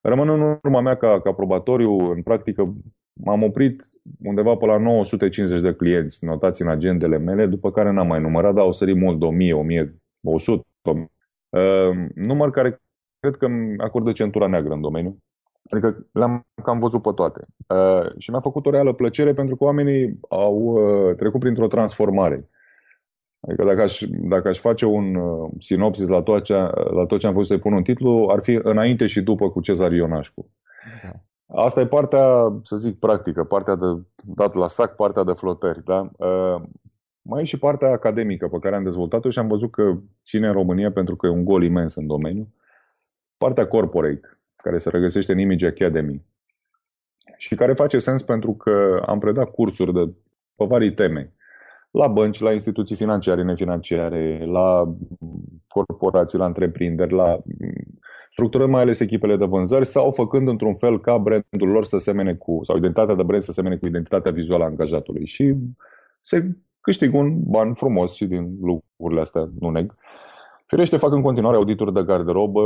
Rămân 0.02 0.30
în 0.30 0.42
urma 0.42 0.82
mea 0.82 0.98
ca, 0.98 1.22
ca 1.22 1.32
probatoriu, 1.34 2.12
în 2.12 2.22
practică 2.22 2.74
m-am 3.14 3.44
oprit 3.44 3.84
undeva 4.24 4.56
pe 4.56 4.66
la 4.66 4.78
950 4.78 5.62
de 5.62 5.74
clienți 5.74 6.26
notați 6.26 6.62
în 6.62 6.68
agendele 6.68 7.18
mele, 7.18 7.46
după 7.46 7.72
care 7.72 7.92
n-am 7.92 8.08
mai 8.08 8.22
numărat, 8.22 8.54
dar 8.54 8.64
au 8.64 8.74
sărit 8.74 8.96
mult 8.96 9.20
de 9.20 9.26
1000, 9.26 9.54
1100. 9.54 10.66
Uh, 11.50 12.08
număr 12.16 12.52
care 12.52 12.82
cred 13.20 13.36
că 13.36 13.46
îmi 13.46 13.78
acordă 13.78 14.12
centura 14.12 14.48
neagră 14.48 14.74
în 14.74 14.82
domeniu. 14.82 15.18
Adică 15.70 16.08
le-am 16.12 16.46
cam 16.64 16.80
văzut 16.80 17.02
pe 17.02 17.12
toate. 17.16 17.46
Uh, 17.68 18.18
și 18.18 18.30
mi-a 18.30 18.40
făcut 18.40 18.66
o 18.66 18.70
reală 18.70 18.94
plăcere 18.94 19.34
pentru 19.34 19.56
că 19.56 19.64
oamenii 19.64 20.20
au 20.30 20.56
uh, 20.56 21.16
trecut 21.16 21.40
printr-o 21.40 21.68
transformare. 21.68 22.50
Adică 23.40 23.64
dacă 23.66 23.82
aș, 23.82 24.04
dacă 24.10 24.48
aș 24.48 24.60
face 24.60 24.86
un 24.86 25.16
uh, 25.16 25.50
sinopsis 25.60 26.08
la 26.08 26.22
tot, 26.22 26.44
ce, 26.44 26.54
la 26.92 27.06
tot 27.08 27.20
ce 27.20 27.28
am 27.28 27.34
fost 27.34 27.48
să-i 27.48 27.60
pun 27.60 27.74
un 27.74 27.84
titlu, 27.84 28.28
ar 28.32 28.42
fi 28.42 28.60
înainte 28.64 29.08
și 29.08 29.22
după 29.22 29.50
cu 29.50 29.62
Cezar 29.62 29.92
Ionașcu. 29.92 30.50
Da. 31.04 31.12
Asta 31.64 31.80
e 31.80 31.88
partea, 31.88 32.60
să 32.64 32.78
zic, 32.78 33.00
practică, 33.00 33.44
partea 33.44 33.76
de 33.76 33.86
dat 34.24 34.54
la 34.54 34.68
sac, 34.68 34.96
partea 34.96 35.24
de 35.24 35.32
flotări. 35.34 35.84
Da? 35.84 36.12
Uh, 36.18 36.62
mai 37.22 37.42
e 37.42 37.46
și 37.46 37.60
partea 37.60 37.92
academică 37.92 38.48
pe 38.48 38.60
care 38.60 38.76
am 38.76 38.84
dezvoltat-o 38.84 39.30
și 39.30 39.40
am 39.40 39.48
văzut 39.48 39.72
că 39.72 39.98
ține 40.24 40.48
în 40.48 40.54
România 40.54 40.92
pentru 40.92 41.16
că 41.16 41.28
e 41.28 41.30
un 41.30 41.46
gol 41.46 41.64
imens 41.64 41.96
în 41.96 42.08
domeniu. 42.08 42.46
Partea 43.38 43.68
corporate, 43.68 44.41
care 44.62 44.78
se 44.78 44.90
regăsește 44.90 45.32
în 45.32 45.40
Image 45.40 45.68
Academy 45.68 46.26
și 47.38 47.56
care 47.56 47.74
face 47.74 48.00
sens 48.00 48.22
pentru 48.22 48.54
că 48.54 49.04
am 49.06 49.20
predat 49.20 49.52
cursuri 49.52 49.94
de, 49.94 50.14
pe 50.56 50.66
varii 50.66 50.94
teme 50.94 51.34
la 51.92 52.08
bănci, 52.08 52.40
la 52.40 52.54
instituții 52.54 52.96
financiare, 52.96 53.44
nefinanciare, 53.44 54.46
la 54.46 54.96
corporații, 55.68 56.38
la 56.38 56.46
întreprinderi, 56.46 57.14
la 57.14 57.42
structură 58.32 58.66
mai 58.66 58.82
ales 58.82 59.00
echipele 59.00 59.38
de 59.38 59.46
vânzări 59.46 59.86
sau 59.86 60.12
făcând 60.12 60.48
într-un 60.48 60.74
fel 60.74 61.02
ca 61.02 61.18
brandul 61.18 61.70
lor 61.70 61.86
să 61.86 61.98
semene 61.98 62.36
cu, 62.36 62.60
sau 62.64 62.78
identitatea 62.78 63.16
de 63.16 63.24
brand 63.24 63.44
să 63.44 63.52
semene 63.52 63.78
cu 63.78 63.86
identitatea 63.86 64.32
vizuală 64.32 64.64
a 64.64 64.68
angajatului. 64.68 65.26
Și 65.26 65.56
se 66.22 66.58
câștig 66.82 67.14
un 67.14 67.44
ban 67.44 67.74
frumos 67.74 68.14
și 68.14 68.26
din 68.26 68.58
lucrurile 68.62 69.22
astea, 69.22 69.44
nu 69.60 69.70
neg. 69.70 69.96
Firește, 70.72 70.98
fac 70.98 71.12
în 71.12 71.22
continuare 71.22 71.58
audituri 71.58 71.94
de 71.94 72.04
garderobă. 72.04 72.62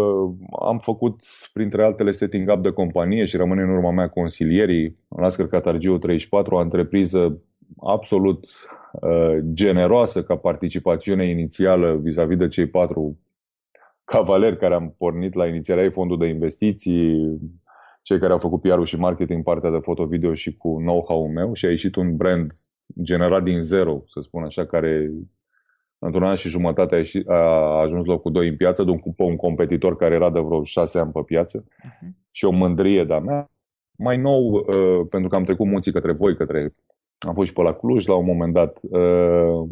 Am 0.61 0.79
făcut, 0.79 1.21
printre 1.53 1.83
altele, 1.83 2.11
setting 2.11 2.49
up 2.51 2.61
de 2.61 2.71
companie 2.71 3.25
și 3.25 3.37
rămâne 3.37 3.61
în 3.61 3.69
urma 3.69 3.91
mea 3.91 4.09
consilierii. 4.09 4.95
La 5.07 5.27
Catargiu 5.49 5.97
34, 5.97 6.55
o 6.55 6.59
întrepriză 6.59 7.41
absolut 7.77 8.45
uh, 8.91 9.37
generoasă 9.53 10.23
ca 10.23 10.35
participațiune 10.35 11.29
inițială 11.29 11.99
vis-a-vis 12.01 12.37
de 12.37 12.47
cei 12.47 12.65
patru 12.67 13.19
cavaleri 14.03 14.57
care 14.57 14.73
am 14.73 14.95
pornit 14.97 15.33
la 15.33 15.47
inițierea 15.47 15.83
ei 15.83 15.91
fondul 15.91 16.17
de 16.17 16.27
investiții, 16.27 17.37
cei 18.01 18.19
care 18.19 18.31
au 18.31 18.39
făcut 18.39 18.61
PR 18.61 18.83
și 18.83 18.97
marketing 18.97 19.43
partea 19.43 19.71
de 19.71 19.79
foto-video 19.81 20.33
și 20.33 20.57
cu 20.57 20.77
know-how-ul 20.77 21.29
meu 21.29 21.53
și 21.53 21.65
a 21.65 21.69
ieșit 21.69 21.95
un 21.95 22.15
brand 22.15 22.53
generat 23.01 23.43
din 23.43 23.61
zero, 23.61 24.03
să 24.07 24.19
spun 24.21 24.43
așa, 24.43 24.65
care 24.65 25.11
într-un 26.05 26.23
an 26.23 26.35
și 26.35 26.49
jumătate 26.49 26.95
a, 26.95 26.97
ieșit, 26.97 27.29
a 27.29 27.39
ajuns 27.81 28.05
locul 28.05 28.31
2 28.31 28.47
în 28.47 28.55
piață 28.55 28.83
de 28.83 28.89
un, 28.89 28.99
un 29.17 29.35
competitor 29.35 29.95
care 29.95 30.15
era 30.15 30.29
de 30.29 30.39
vreo 30.39 30.63
6 30.63 30.99
ani 30.99 31.11
pe 31.11 31.21
piață 31.25 31.63
uh-huh. 31.63 32.07
și 32.31 32.45
o 32.45 32.51
mândrie 32.51 33.03
de-a 33.03 33.19
mea. 33.19 33.49
Mai 33.97 34.17
nou, 34.17 34.53
uh, 34.53 35.07
pentru 35.09 35.29
că 35.29 35.35
am 35.35 35.43
trecut 35.43 35.67
munții 35.67 35.91
către 35.91 36.11
voi, 36.11 36.35
către 36.35 36.71
am 37.19 37.33
fost 37.33 37.47
și 37.47 37.53
pe 37.53 37.61
la 37.61 37.73
Cluj 37.73 38.05
la 38.05 38.15
un 38.15 38.25
moment 38.25 38.53
dat. 38.53 38.79
Uh, 38.89 39.67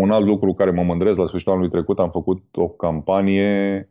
un 0.00 0.10
alt 0.10 0.26
lucru 0.26 0.52
care 0.52 0.70
mă 0.70 0.82
mândresc, 0.82 1.18
la 1.18 1.26
sfârșitul 1.26 1.52
anului 1.52 1.70
trecut 1.70 1.98
am 1.98 2.10
făcut 2.10 2.42
o 2.52 2.68
campanie 2.68 3.88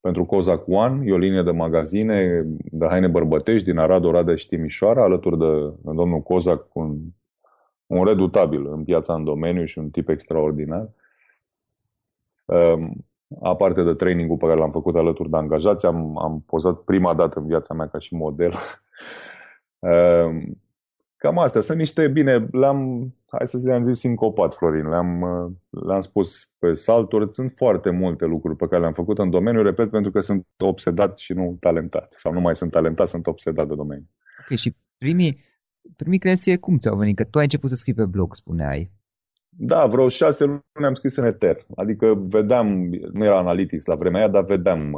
pentru 0.00 0.24
Cozac 0.24 0.68
One, 0.68 1.02
e 1.04 1.12
o 1.12 1.18
linie 1.18 1.42
de 1.42 1.50
magazine 1.50 2.44
de 2.64 2.86
haine 2.88 3.06
bărbătești 3.06 3.66
din 3.66 3.78
Arad, 3.78 4.04
Oradea 4.04 4.34
și 4.34 4.48
Timișoara, 4.48 5.02
alături 5.02 5.38
de, 5.38 5.74
de 5.82 5.92
domnul 5.94 6.20
Cozac, 6.20 6.66
un, 6.72 6.98
un 7.96 8.04
redutabil 8.04 8.66
în 8.66 8.84
piața 8.84 9.14
în 9.14 9.24
domeniu 9.24 9.64
și 9.64 9.78
un 9.78 9.90
tip 9.90 10.08
extraordinar. 10.08 10.88
Um, 12.44 13.06
aparte 13.42 13.82
de 13.82 13.94
trainingul 13.94 14.36
pe 14.36 14.46
care 14.46 14.58
l-am 14.58 14.70
făcut 14.70 14.96
alături 14.96 15.30
de 15.30 15.36
angajați, 15.36 15.86
am, 15.86 16.18
am 16.18 16.42
pozat 16.46 16.80
prima 16.80 17.14
dată 17.14 17.38
în 17.38 17.46
viața 17.46 17.74
mea 17.74 17.88
ca 17.88 17.98
și 17.98 18.14
model. 18.14 18.52
um, 19.78 20.60
Cam 21.20 21.38
astea. 21.38 21.60
Sunt 21.60 21.78
niște, 21.78 22.08
bine, 22.08 22.48
le-am, 22.52 23.10
hai 23.28 23.46
să 23.46 23.60
le-am 23.62 23.82
zis 23.82 23.98
sincopat, 23.98 24.54
Florin, 24.54 24.88
le-am, 24.88 25.22
le-am 25.70 26.00
spus 26.00 26.48
pe 26.58 26.74
salturi. 26.74 27.32
Sunt 27.32 27.52
foarte 27.56 27.90
multe 27.90 28.24
lucruri 28.24 28.56
pe 28.56 28.66
care 28.66 28.80
le-am 28.80 28.92
făcut 28.92 29.18
în 29.18 29.30
domeniu, 29.30 29.62
repet, 29.62 29.90
pentru 29.90 30.10
că 30.10 30.20
sunt 30.20 30.46
obsedat 30.58 31.18
și 31.18 31.32
nu 31.32 31.56
talentat. 31.60 32.12
Sau 32.12 32.32
nu 32.32 32.40
mai 32.40 32.56
sunt 32.56 32.70
talentat, 32.70 33.08
sunt 33.08 33.26
obsedat 33.26 33.68
de 33.68 33.74
domeniu. 33.74 34.08
Ok, 34.40 34.58
și 34.58 34.76
primii, 34.98 35.44
primii 35.96 36.18
creație 36.18 36.56
cum 36.56 36.78
ți-au 36.78 36.96
venit? 36.96 37.16
Că 37.16 37.24
tu 37.24 37.38
ai 37.38 37.44
început 37.44 37.70
să 37.70 37.76
scrii 37.76 37.94
pe 37.94 38.04
blog, 38.04 38.34
spuneai. 38.34 38.90
Da, 39.48 39.86
vreo 39.86 40.08
șase 40.08 40.44
luni 40.44 40.86
am 40.86 40.94
scris 40.94 41.16
în 41.16 41.24
Ether. 41.24 41.66
Adică 41.74 42.24
vedeam, 42.28 42.88
nu 43.12 43.24
era 43.24 43.38
Analytics 43.38 43.84
la 43.84 43.94
vremea 43.94 44.20
aia, 44.20 44.28
dar 44.28 44.44
vedeam 44.44 44.96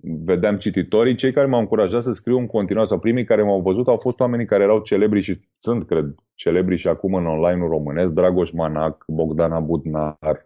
vedeam 0.00 0.56
cititorii, 0.56 1.14
cei 1.14 1.32
care 1.32 1.46
m-au 1.46 1.60
încurajat 1.60 2.02
să 2.02 2.12
scriu 2.12 2.38
în 2.38 2.46
continuare, 2.46 2.88
sau 2.88 2.98
primii 2.98 3.24
care 3.24 3.42
m-au 3.42 3.60
văzut, 3.60 3.88
au 3.88 3.96
fost 3.96 4.20
oamenii 4.20 4.46
care 4.46 4.62
erau 4.62 4.80
celebri 4.80 5.20
și 5.20 5.40
sunt, 5.58 5.86
cred, 5.86 6.14
celebri 6.34 6.76
și 6.76 6.88
acum 6.88 7.14
în 7.14 7.26
online-ul 7.26 7.68
românesc, 7.68 8.10
Dragoș 8.10 8.50
Manac, 8.50 9.04
Bogdana 9.06 9.60
Budnar, 9.60 10.42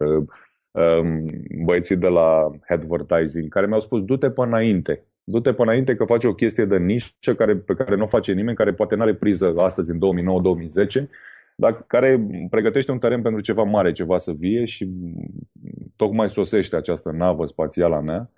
um, 0.73 1.25
băieții 1.65 1.95
de 1.95 2.07
la 2.07 2.49
Advertising, 2.67 3.49
care 3.49 3.65
mi-au 3.65 3.79
spus, 3.79 4.03
du-te 4.03 4.29
până 4.29 4.47
înainte, 4.47 5.05
du-te 5.23 5.53
până 5.53 5.69
înainte 5.69 5.95
că 5.95 6.05
faci 6.05 6.23
o 6.23 6.33
chestie 6.33 6.65
de 6.65 6.77
nișă 6.77 7.35
care, 7.37 7.55
pe 7.55 7.73
care 7.73 7.95
nu 7.95 8.03
o 8.03 8.07
face 8.07 8.33
nimeni, 8.33 8.57
care 8.57 8.73
poate 8.73 8.95
nu 8.95 9.01
are 9.01 9.13
priză 9.15 9.53
astăzi 9.57 9.91
în 9.91 9.99
2009-2010, 11.01 11.05
dar 11.55 11.83
care 11.87 12.27
pregătește 12.49 12.91
un 12.91 12.99
teren 12.99 13.21
pentru 13.21 13.41
ceva 13.41 13.63
mare, 13.63 13.91
ceva 13.91 14.17
să 14.17 14.31
vie 14.31 14.65
și 14.65 14.89
tocmai 15.95 16.29
sosește 16.29 16.75
această 16.75 17.11
navă 17.11 17.45
spațială 17.45 17.95
a 17.95 17.99
mea 17.99 18.31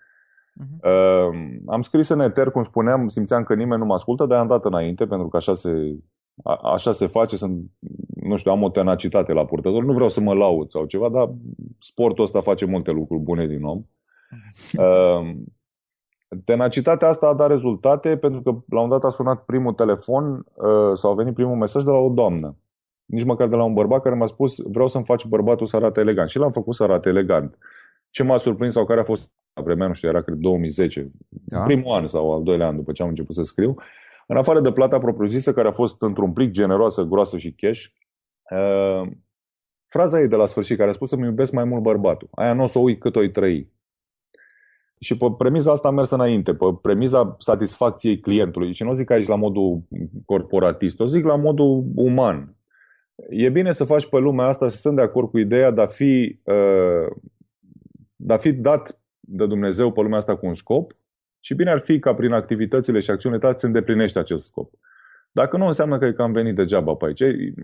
Uh-huh. 0.55 0.79
Uh, 0.83 1.57
am 1.65 1.81
scris 1.81 2.07
în 2.07 2.19
eter, 2.19 2.51
cum 2.51 2.63
spuneam, 2.63 3.07
simțeam 3.07 3.43
că 3.43 3.55
nimeni 3.55 3.79
nu 3.79 3.85
mă 3.85 3.93
ascultă, 3.93 4.25
dar 4.25 4.39
am 4.39 4.47
dat 4.47 4.65
înainte, 4.65 5.05
pentru 5.05 5.27
că 5.27 5.37
așa 5.37 5.55
se, 5.55 5.69
a, 6.43 6.55
așa 6.55 6.91
se 6.91 7.07
face, 7.07 7.37
sunt, 7.37 7.63
nu 8.21 8.35
știu, 8.35 8.51
am 8.51 8.63
o 8.63 8.69
tenacitate 8.69 9.33
la 9.33 9.45
purtător. 9.45 9.83
Nu 9.83 9.93
vreau 9.93 10.09
să 10.09 10.19
mă 10.19 10.33
laud 10.33 10.69
sau 10.69 10.85
ceva, 10.85 11.09
dar 11.09 11.33
sportul 11.79 12.23
ăsta 12.23 12.39
face 12.39 12.65
multe 12.65 12.91
lucruri 12.91 13.21
bune 13.21 13.47
din 13.47 13.63
om. 13.63 13.83
Uh, 14.77 15.35
tenacitatea 16.45 17.07
asta 17.07 17.27
a 17.27 17.33
dat 17.33 17.49
rezultate 17.49 18.17
pentru 18.17 18.41
că 18.41 18.55
la 18.69 18.81
un 18.81 18.89
dat 18.89 19.03
a 19.03 19.09
sunat 19.09 19.45
primul 19.45 19.73
telefon 19.73 20.45
uh, 20.53 20.91
sau 20.93 21.11
a 21.11 21.15
venit 21.15 21.33
primul 21.33 21.55
mesaj 21.55 21.83
de 21.83 21.89
la 21.89 21.97
o 21.97 22.09
doamnă. 22.09 22.55
Nici 23.05 23.23
măcar 23.23 23.47
de 23.47 23.55
la 23.55 23.63
un 23.63 23.73
bărbat 23.73 24.01
care 24.01 24.15
mi-a 24.15 24.25
spus 24.25 24.55
vreau 24.63 24.87
să-mi 24.87 25.05
faci 25.05 25.25
bărbatul 25.25 25.67
să 25.67 25.75
arate 25.75 25.99
elegant. 25.99 26.29
Și 26.29 26.37
l-am 26.37 26.51
făcut 26.51 26.75
să 26.75 26.83
arate 26.83 27.09
elegant. 27.09 27.57
Ce 28.09 28.23
m-a 28.23 28.37
surprins 28.37 28.73
sau 28.73 28.85
care 28.85 28.99
a 28.99 29.03
fost 29.03 29.31
la 29.53 29.61
vremea, 29.61 29.87
nu 29.87 29.93
știu, 29.93 30.09
era 30.09 30.21
cred 30.21 30.37
2010, 30.37 31.11
da. 31.29 31.61
primul 31.61 31.91
an 31.91 32.07
sau 32.07 32.33
al 32.33 32.43
doilea 32.43 32.67
an 32.67 32.75
după 32.75 32.91
ce 32.91 33.03
am 33.03 33.09
început 33.09 33.35
să 33.35 33.43
scriu, 33.43 33.75
în 34.27 34.37
afară 34.37 34.59
de 34.59 34.71
plata 34.71 34.97
propriu-zisă, 34.97 35.53
care 35.53 35.67
a 35.67 35.71
fost 35.71 36.01
într-un 36.01 36.33
plic 36.33 36.51
generoasă, 36.51 37.03
groasă 37.03 37.37
și 37.37 37.51
cash, 37.51 37.85
uh, 38.51 39.11
fraza 39.85 40.19
ei 40.19 40.27
de 40.27 40.35
la 40.35 40.45
sfârșit, 40.45 40.77
care 40.77 40.89
a 40.89 40.93
spus 40.93 41.09
să-mi 41.09 41.25
iubesc 41.25 41.51
mai 41.51 41.63
mult 41.63 41.81
bărbatul. 41.81 42.27
Aia 42.31 42.53
nu 42.53 42.63
o 42.63 42.65
să 42.65 42.79
uit 42.79 42.99
cât 42.99 43.15
o 43.15 43.27
trăi. 43.27 43.71
Și 44.99 45.17
pe 45.17 45.25
premiza 45.37 45.71
asta 45.71 45.87
am 45.87 45.95
mers 45.95 46.09
înainte, 46.09 46.53
pe 46.53 46.65
premiza 46.81 47.35
satisfacției 47.39 48.19
clientului. 48.19 48.73
Și 48.73 48.83
nu 48.83 48.93
zic 48.93 49.09
aici 49.09 49.27
la 49.27 49.35
modul 49.35 49.81
corporatist, 50.25 50.99
o 50.99 51.05
zic 51.05 51.25
la 51.25 51.35
modul 51.35 51.85
uman. 51.95 52.55
E 53.29 53.49
bine 53.49 53.71
să 53.71 53.83
faci 53.83 54.05
pe 54.05 54.17
lumea 54.17 54.45
asta 54.45 54.67
și 54.67 54.75
sunt 54.75 54.95
de 54.95 55.01
acord 55.01 55.29
cu 55.29 55.37
ideea 55.37 55.71
de 55.71 55.81
a 55.81 55.85
fi, 55.85 56.39
uh, 56.43 57.15
de 58.15 58.33
a 58.33 58.37
fi 58.37 58.53
dat 58.53 58.99
de 59.19 59.45
Dumnezeu 59.45 59.91
pe 59.91 60.01
lumea 60.01 60.17
asta 60.17 60.35
cu 60.35 60.45
un 60.45 60.55
scop 60.55 60.91
și 61.39 61.53
bine 61.53 61.69
ar 61.69 61.79
fi 61.79 61.99
ca 61.99 62.13
prin 62.13 62.31
activitățile 62.31 62.99
și 62.99 63.11
acțiunile 63.11 63.41
tale 63.41 63.57
să 63.57 63.65
îndeplinești 63.65 64.17
acest 64.17 64.45
scop. 64.45 64.73
Dacă 65.35 65.57
nu, 65.57 65.65
înseamnă 65.65 65.97
că, 65.97 66.11
că 66.11 66.21
am 66.21 66.31
venit 66.31 66.55
degeaba 66.55 66.93
pe 66.93 67.05
aici. 67.05 67.23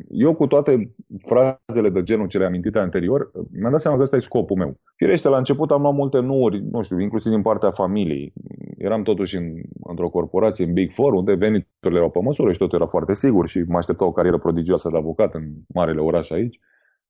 Eu 0.09 0.33
cu 0.33 0.47
toate 0.47 0.93
frazele 1.17 1.89
de 1.89 2.03
genul 2.03 2.27
cele 2.27 2.45
amintite 2.45 2.79
anterior, 2.79 3.31
mi-am 3.51 3.71
dat 3.71 3.81
seama 3.81 3.97
că 3.97 4.03
ăsta 4.03 4.15
e 4.15 4.19
scopul 4.19 4.57
meu. 4.57 4.79
Firește, 4.95 5.27
la 5.27 5.37
început 5.37 5.71
am 5.71 5.81
luat 5.81 5.93
multe 5.93 6.19
nuuri, 6.19 6.63
nu 6.71 6.81
știu, 6.81 6.99
inclusiv 6.99 7.31
din 7.31 7.41
partea 7.41 7.71
familiei. 7.71 8.33
Eram 8.77 9.03
totuși 9.03 9.35
în, 9.35 9.43
într-o 9.83 10.09
corporație, 10.09 10.65
în 10.65 10.73
Big 10.73 10.91
Four, 10.91 11.13
unde 11.13 11.33
veniturile 11.33 11.97
erau 11.97 12.09
pe 12.09 12.19
măsură 12.21 12.51
și 12.51 12.57
totul 12.57 12.77
era 12.79 12.87
foarte 12.87 13.13
sigur 13.13 13.47
și 13.47 13.63
mă 13.67 13.77
aștepta 13.77 14.05
o 14.05 14.11
carieră 14.11 14.37
prodigioasă 14.37 14.89
de 14.91 14.97
avocat 14.97 15.33
în 15.33 15.43
marele 15.73 16.01
oraș 16.01 16.29
aici. 16.29 16.59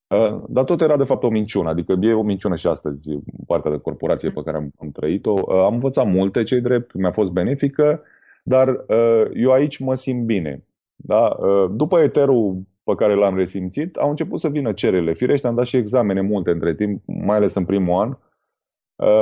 Uh, 0.07 0.43
dar 0.47 0.63
tot 0.63 0.81
era 0.81 0.97
de 0.97 1.03
fapt 1.03 1.23
o 1.23 1.29
minciună, 1.29 1.69
adică 1.69 1.97
e 2.01 2.13
o 2.13 2.23
minciună 2.23 2.55
și 2.55 2.67
astăzi, 2.67 3.09
partea 3.47 3.71
de 3.71 3.77
corporație 3.77 4.29
pe 4.29 4.41
care 4.43 4.57
am, 4.57 4.71
am 4.81 4.91
trăit-o. 4.91 5.31
Uh, 5.31 5.63
am 5.65 5.73
învățat 5.73 6.07
multe, 6.07 6.43
cei 6.43 6.61
drept, 6.61 6.93
mi-a 6.93 7.11
fost 7.11 7.31
benefică, 7.31 8.01
dar 8.41 8.67
uh, 8.67 9.25
eu 9.33 9.51
aici 9.51 9.77
mă 9.77 9.95
simt 9.95 10.25
bine. 10.25 10.65
Da? 10.95 11.37
După 11.71 11.99
eterul 11.99 12.61
pe 12.83 12.95
care 12.95 13.13
l-am 13.13 13.35
resimțit, 13.35 13.95
au 13.95 14.09
început 14.09 14.39
să 14.39 14.49
vină 14.49 14.71
cerele. 14.71 15.13
Firește, 15.13 15.47
am 15.47 15.55
dat 15.55 15.65
și 15.65 15.77
examene 15.77 16.21
multe 16.21 16.51
între 16.51 16.75
timp, 16.75 17.03
mai 17.05 17.37
ales 17.37 17.53
în 17.53 17.65
primul 17.65 17.99
an. 18.01 18.17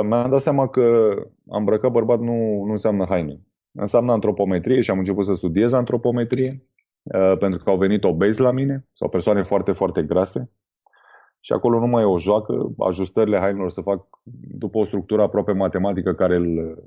Mi-am 0.06 0.30
dat 0.30 0.40
seama 0.40 0.68
că 0.68 1.14
am 1.50 1.58
îmbrăcat 1.58 1.90
bărbat 1.90 2.20
nu, 2.20 2.64
nu 2.64 2.70
înseamnă 2.70 3.04
haine. 3.08 3.40
Înseamnă 3.72 4.12
antropometrie 4.12 4.80
și 4.80 4.90
am 4.90 4.98
început 4.98 5.24
să 5.24 5.34
studiez 5.34 5.72
antropometrie, 5.72 6.60
pentru 7.38 7.64
că 7.64 7.70
au 7.70 7.76
venit 7.76 8.04
obezi 8.04 8.40
la 8.40 8.50
mine 8.50 8.86
sau 8.92 9.08
persoane 9.08 9.42
foarte, 9.42 9.72
foarte 9.72 10.02
grase 10.02 10.50
și 11.40 11.52
acolo 11.52 11.78
nu 11.78 11.86
mai 11.86 12.02
e 12.02 12.06
o 12.06 12.18
joacă, 12.18 12.72
ajustările 12.78 13.38
hainelor 13.38 13.70
se 13.70 13.82
fac 13.82 14.06
după 14.58 14.78
o 14.78 14.84
structură 14.84 15.22
aproape 15.22 15.52
matematică 15.52 16.12
care 16.12 16.36
îl 16.36 16.78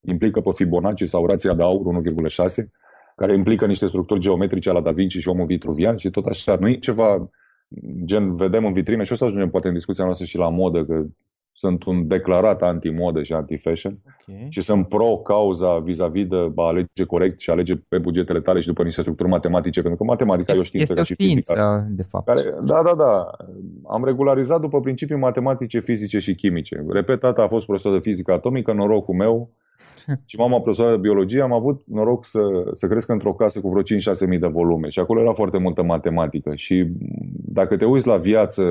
implică 0.00 0.40
pe 0.40 0.50
Fibonacci 0.52 1.08
sau 1.08 1.26
rația 1.26 1.54
de 1.54 1.62
aur 1.62 2.02
1,6, 2.02 2.54
care 3.16 3.34
implică 3.34 3.66
niște 3.66 3.86
structuri 3.86 4.20
geometrice 4.20 4.72
la 4.72 4.80
Da 4.80 4.90
Vinci 4.90 5.18
și 5.18 5.28
omul 5.28 5.46
vitruvian 5.46 5.96
și 5.96 6.10
tot 6.10 6.26
așa. 6.26 6.56
Nu 6.60 6.68
e 6.68 6.74
ceva 6.74 7.30
gen 8.04 8.32
vedem 8.32 8.64
în 8.64 8.72
vitrină 8.72 9.02
și 9.02 9.12
o 9.12 9.16
să 9.16 9.24
ajungem 9.24 9.50
poate 9.50 9.68
în 9.68 9.74
discuția 9.74 10.04
noastră 10.04 10.24
și 10.26 10.36
la 10.36 10.48
modă, 10.48 10.84
că 10.84 11.04
sunt 11.52 11.84
un 11.84 12.06
declarat 12.06 12.62
anti-modă 12.62 13.22
și 13.22 13.32
anti-fashion 13.32 13.98
okay. 14.28 14.46
și 14.50 14.60
sunt 14.60 14.88
pro-cauza 14.88 15.78
vis-a-vis 15.78 16.26
de 16.26 16.36
a 16.56 16.62
alege 16.62 17.04
corect 17.06 17.40
și 17.40 17.50
alege 17.50 17.74
pe 17.88 17.98
bugetele 17.98 18.40
tale 18.40 18.60
și 18.60 18.66
după 18.66 18.82
niște 18.82 19.00
structuri 19.00 19.28
matematice, 19.28 19.80
pentru 19.80 19.98
că 19.98 20.04
matematica 20.04 20.52
este, 20.52 20.62
e 20.62 20.64
o 20.64 20.66
știință 20.66 20.92
este 20.98 21.12
o 21.12 21.14
știință, 21.14 21.52
și 21.52 21.58
fizica. 21.58 21.86
de 21.90 22.02
fapt. 22.02 22.26
Care, 22.26 22.54
da, 22.64 22.82
da, 22.82 22.94
da. 22.94 23.30
Am 23.88 24.04
regularizat 24.04 24.60
după 24.60 24.80
principii 24.80 25.16
matematice, 25.16 25.80
fizice 25.80 26.18
și 26.18 26.34
chimice. 26.34 26.84
Repet, 26.88 27.20
tata 27.20 27.42
a 27.42 27.46
fost 27.46 27.66
profesor 27.66 27.92
de 27.92 27.98
fizică 27.98 28.32
atomică, 28.32 28.72
norocul 28.72 29.14
meu, 29.14 29.50
și 30.26 30.36
mama 30.36 30.60
profesoară 30.60 30.90
de 30.90 31.00
biologie, 31.00 31.40
am 31.40 31.52
avut 31.52 31.82
noroc 31.86 32.24
să, 32.24 32.40
să 32.74 32.86
cresc 32.86 33.08
într-o 33.08 33.34
casă 33.34 33.60
cu 33.60 33.68
vreo 33.68 33.82
5-6 33.82 34.28
mii 34.28 34.38
de 34.38 34.46
volume 34.46 34.88
și 34.88 34.98
acolo 34.98 35.20
era 35.20 35.32
foarte 35.32 35.58
multă 35.58 35.82
matematică 35.82 36.54
și 36.54 36.86
dacă 37.32 37.76
te 37.76 37.84
uiți 37.84 38.06
la 38.06 38.16
viață 38.16 38.62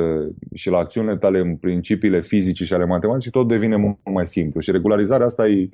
și 0.53 0.69
la 0.69 0.77
acțiunile 0.77 1.17
tale 1.17 1.39
în 1.39 1.55
principiile 1.55 2.21
fizice 2.21 2.65
și 2.65 2.73
ale 2.73 2.85
matematicii, 2.85 3.31
tot 3.31 3.47
devine 3.47 3.75
mult 3.75 3.97
mai 4.03 4.27
simplu 4.27 4.59
și 4.59 4.71
regularizarea 4.71 5.25
asta 5.25 5.47
e 5.47 5.69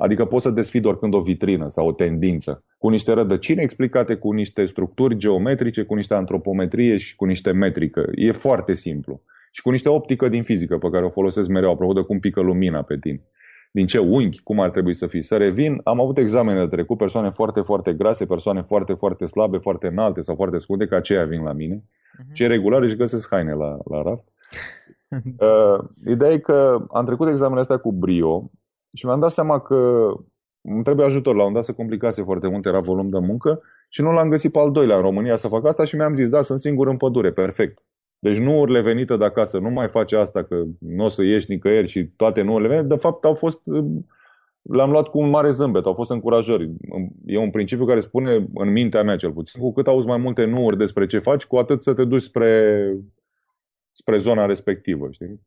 Adică 0.00 0.24
poți 0.24 0.44
să 0.44 0.50
desfid 0.50 0.84
oricând 0.84 1.14
o 1.14 1.20
vitrină 1.20 1.68
sau 1.68 1.86
o 1.86 1.92
tendință 1.92 2.64
cu 2.78 2.88
niște 2.88 3.12
rădăcini 3.12 3.62
explicate, 3.62 4.14
cu 4.14 4.32
niște 4.32 4.64
structuri 4.64 5.16
geometrice, 5.16 5.82
cu 5.82 5.94
niște 5.94 6.14
antropometrie 6.14 6.96
și 6.96 7.16
cu 7.16 7.24
niște 7.24 7.52
metrică. 7.52 8.10
E 8.14 8.32
foarte 8.32 8.72
simplu. 8.74 9.22
Și 9.52 9.62
cu 9.62 9.70
niște 9.70 9.88
optică 9.88 10.28
din 10.28 10.42
fizică 10.42 10.78
pe 10.78 10.90
care 10.90 11.04
o 11.04 11.08
folosesc 11.08 11.48
mereu, 11.48 11.70
apropo 11.70 11.92
de 11.92 12.00
cum 12.00 12.18
pică 12.18 12.40
lumina 12.40 12.82
pe 12.82 12.98
tine 12.98 13.20
din 13.70 13.86
ce 13.86 13.98
unghi, 13.98 14.40
cum 14.42 14.60
ar 14.60 14.70
trebui 14.70 14.94
să 14.94 15.06
fii. 15.06 15.22
Să 15.22 15.36
revin, 15.36 15.80
am 15.84 16.00
avut 16.00 16.18
examene 16.18 16.60
de 16.60 16.66
trecut, 16.66 16.98
persoane 16.98 17.30
foarte, 17.30 17.60
foarte 17.60 17.92
grase, 17.92 18.24
persoane 18.24 18.62
foarte, 18.62 18.94
foarte 18.94 19.26
slabe, 19.26 19.58
foarte 19.58 19.86
înalte 19.86 20.20
sau 20.20 20.34
foarte 20.34 20.58
scunde, 20.58 20.86
ca 20.86 20.96
aceia 20.96 21.24
vin 21.24 21.42
la 21.42 21.52
mine. 21.52 21.76
Uh-huh. 21.76 22.32
Ce 22.32 22.46
regular 22.46 22.82
își 22.82 22.96
găsesc 22.96 23.28
haine 23.30 23.52
la, 23.52 23.78
la 23.84 24.02
raft. 24.02 24.24
uh, 25.38 25.84
ideea 26.06 26.30
e 26.30 26.38
că 26.38 26.86
am 26.92 27.04
trecut 27.04 27.28
examenele 27.28 27.60
astea 27.60 27.76
cu 27.76 27.92
brio 27.92 28.50
și 28.92 29.06
mi-am 29.06 29.20
dat 29.20 29.30
seama 29.30 29.60
că 29.60 30.10
îmi 30.60 30.82
trebuie 30.82 31.06
ajutor. 31.06 31.34
La 31.34 31.44
un 31.44 31.52
dat 31.52 31.64
se 31.64 31.72
complicase 31.72 32.22
foarte 32.22 32.48
mult, 32.48 32.66
era 32.66 32.80
volum 32.80 33.08
de 33.08 33.18
muncă 33.18 33.62
și 33.88 34.02
nu 34.02 34.12
l-am 34.12 34.28
găsit 34.28 34.52
pe 34.52 34.58
al 34.58 34.70
doilea 34.70 34.96
în 34.96 35.02
România 35.02 35.36
să 35.36 35.48
fac 35.48 35.66
asta 35.66 35.84
și 35.84 35.96
mi-am 35.96 36.14
zis, 36.14 36.28
da, 36.28 36.42
sunt 36.42 36.58
singur 36.58 36.88
în 36.88 36.96
pădure, 36.96 37.32
perfect. 37.32 37.82
Deci 38.18 38.38
nu 38.38 38.58
urile 38.58 38.80
venite 38.80 39.16
de 39.16 39.24
acasă, 39.24 39.58
nu 39.58 39.70
mai 39.70 39.88
face 39.88 40.16
asta 40.16 40.44
că 40.44 40.62
nu 40.78 41.04
o 41.04 41.08
să 41.08 41.22
ieși 41.22 41.50
nicăieri 41.50 41.88
și 41.88 42.04
toate 42.04 42.42
nu 42.42 42.52
urile 42.52 42.68
venite, 42.68 42.86
de 42.86 43.00
fapt 43.00 43.24
au 43.24 43.34
fost, 43.34 43.60
le-am 44.62 44.90
luat 44.90 45.08
cu 45.08 45.18
un 45.18 45.30
mare 45.30 45.50
zâmbet, 45.50 45.84
au 45.84 45.94
fost 45.94 46.10
încurajări. 46.10 46.72
E 47.26 47.38
un 47.38 47.50
principiu 47.50 47.84
care 47.84 48.00
spune, 48.00 48.46
în 48.54 48.72
mintea 48.72 49.02
mea 49.02 49.16
cel 49.16 49.32
puțin, 49.32 49.60
cu 49.60 49.72
cât 49.72 49.86
auzi 49.86 50.06
mai 50.06 50.18
multe 50.18 50.44
nuuri 50.44 50.76
despre 50.76 51.06
ce 51.06 51.18
faci, 51.18 51.46
cu 51.46 51.56
atât 51.56 51.82
să 51.82 51.94
te 51.94 52.04
duci 52.04 52.22
spre, 52.22 52.94
spre 53.90 54.18
zona 54.18 54.46
respectivă. 54.46 55.10
Știi? 55.10 55.40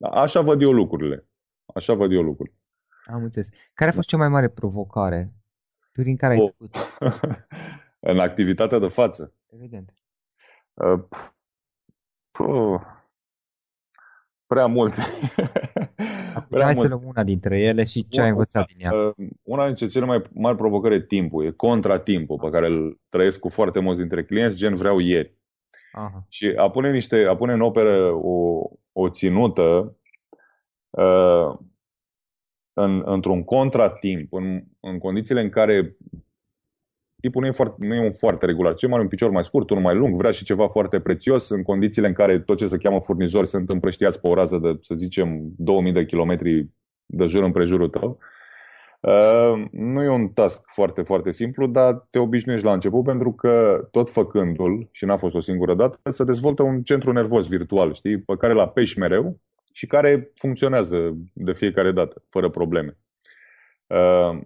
Așa 0.00 0.40
văd 0.40 0.62
eu 0.62 0.72
lucrurile. 0.72 1.26
Așa 1.74 1.94
văd 1.94 2.12
eu 2.12 2.22
lucrurile. 2.22 2.56
Am 3.04 3.22
înțeles. 3.22 3.48
Care 3.74 3.90
a 3.90 3.94
fost 3.94 4.08
cea 4.08 4.16
mai 4.16 4.28
mare 4.28 4.48
provocare 4.48 5.32
prin 5.92 6.16
care 6.16 6.32
ai 6.32 6.40
oh. 6.40 6.50
făcut? 6.50 6.76
în 8.10 8.18
activitatea 8.18 8.78
de 8.78 8.88
față. 8.88 9.34
Evident. 9.46 9.94
Uh, 10.74 11.04
Puh, 12.36 12.80
prea 14.46 14.66
multe. 14.66 15.02
prea 16.48 16.64
hai 16.64 16.74
să 16.74 16.88
luăm 16.88 17.02
una 17.04 17.22
dintre 17.22 17.60
ele 17.60 17.84
și 17.84 18.08
ce 18.08 18.20
ai 18.20 18.28
învățat 18.28 18.66
din 18.66 18.86
ea. 18.86 18.92
Uh, 18.92 19.28
una 19.42 19.66
dintre 19.66 19.86
cele 19.86 20.04
mai 20.04 20.22
mari 20.32 20.56
provocări 20.56 20.94
e 20.94 21.00
timpul, 21.00 21.44
e 21.44 21.50
contratimpul 21.50 22.38
pe 22.38 22.48
care 22.50 22.66
îl 22.66 22.96
trăiesc 23.08 23.38
cu 23.38 23.48
foarte 23.48 23.78
mulți 23.78 23.98
dintre 23.98 24.24
clienți, 24.24 24.56
gen 24.56 24.74
vreau 24.74 24.98
ieri. 24.98 25.34
Aha. 25.92 26.26
Și 26.28 26.52
a 26.56 26.70
pune, 26.70 26.90
niște, 26.90 27.24
a 27.24 27.36
pune 27.36 27.52
în 27.52 27.60
operă 27.60 28.12
o, 28.12 28.62
o 28.92 29.08
ținută 29.08 29.96
uh, 30.90 31.58
în, 32.72 33.02
într-un 33.04 33.44
contratimp, 33.44 34.32
în, 34.32 34.62
în 34.80 34.98
condițiile 34.98 35.40
în 35.40 35.50
care 35.50 35.96
tipul 37.26 37.42
nu 37.42 37.46
e, 37.46 37.50
foarte, 37.50 37.86
nu 37.86 37.94
e 37.94 38.00
un 38.00 38.12
foarte 38.12 38.46
regular. 38.46 38.74
Ce 38.74 38.86
mai 38.86 39.00
un 39.00 39.08
picior 39.08 39.30
mai 39.30 39.44
scurt, 39.44 39.70
unul 39.70 39.82
mai 39.82 39.94
lung, 39.94 40.16
vrea 40.16 40.30
și 40.30 40.44
ceva 40.44 40.68
foarte 40.68 41.00
prețios 41.00 41.48
în 41.48 41.62
condițiile 41.62 42.06
în 42.06 42.12
care 42.12 42.38
tot 42.38 42.56
ce 42.56 42.66
se 42.66 42.76
cheamă 42.76 43.00
furnizori 43.00 43.48
sunt 43.48 43.70
împrăștiați 43.70 44.20
pe 44.20 44.28
o 44.28 44.34
rază 44.34 44.56
de, 44.56 44.78
să 44.80 44.94
zicem, 44.94 45.52
2000 45.56 45.92
de 45.92 46.04
kilometri 46.04 46.68
de 47.06 47.24
jur 47.24 47.42
împrejurul 47.42 47.88
tău. 47.88 48.18
Uh, 49.00 49.64
nu 49.70 50.02
e 50.02 50.08
un 50.08 50.28
task 50.28 50.62
foarte, 50.66 51.02
foarte 51.02 51.30
simplu, 51.30 51.66
dar 51.66 52.06
te 52.10 52.18
obișnuiești 52.18 52.66
la 52.66 52.72
început 52.72 53.04
pentru 53.04 53.32
că 53.32 53.86
tot 53.90 54.10
făcându-l, 54.10 54.88
și 54.92 55.04
n-a 55.04 55.16
fost 55.16 55.34
o 55.34 55.40
singură 55.40 55.74
dată, 55.74 56.10
se 56.10 56.24
dezvoltă 56.24 56.62
un 56.62 56.82
centru 56.82 57.12
nervos 57.12 57.48
virtual, 57.48 57.94
știi, 57.94 58.18
pe 58.18 58.36
care 58.36 58.52
la 58.52 58.68
pești 58.68 58.98
mereu 58.98 59.40
și 59.72 59.86
care 59.86 60.30
funcționează 60.34 61.16
de 61.32 61.52
fiecare 61.52 61.92
dată, 61.92 62.22
fără 62.28 62.50
probleme. 62.50 62.96
Uh, 63.86 64.40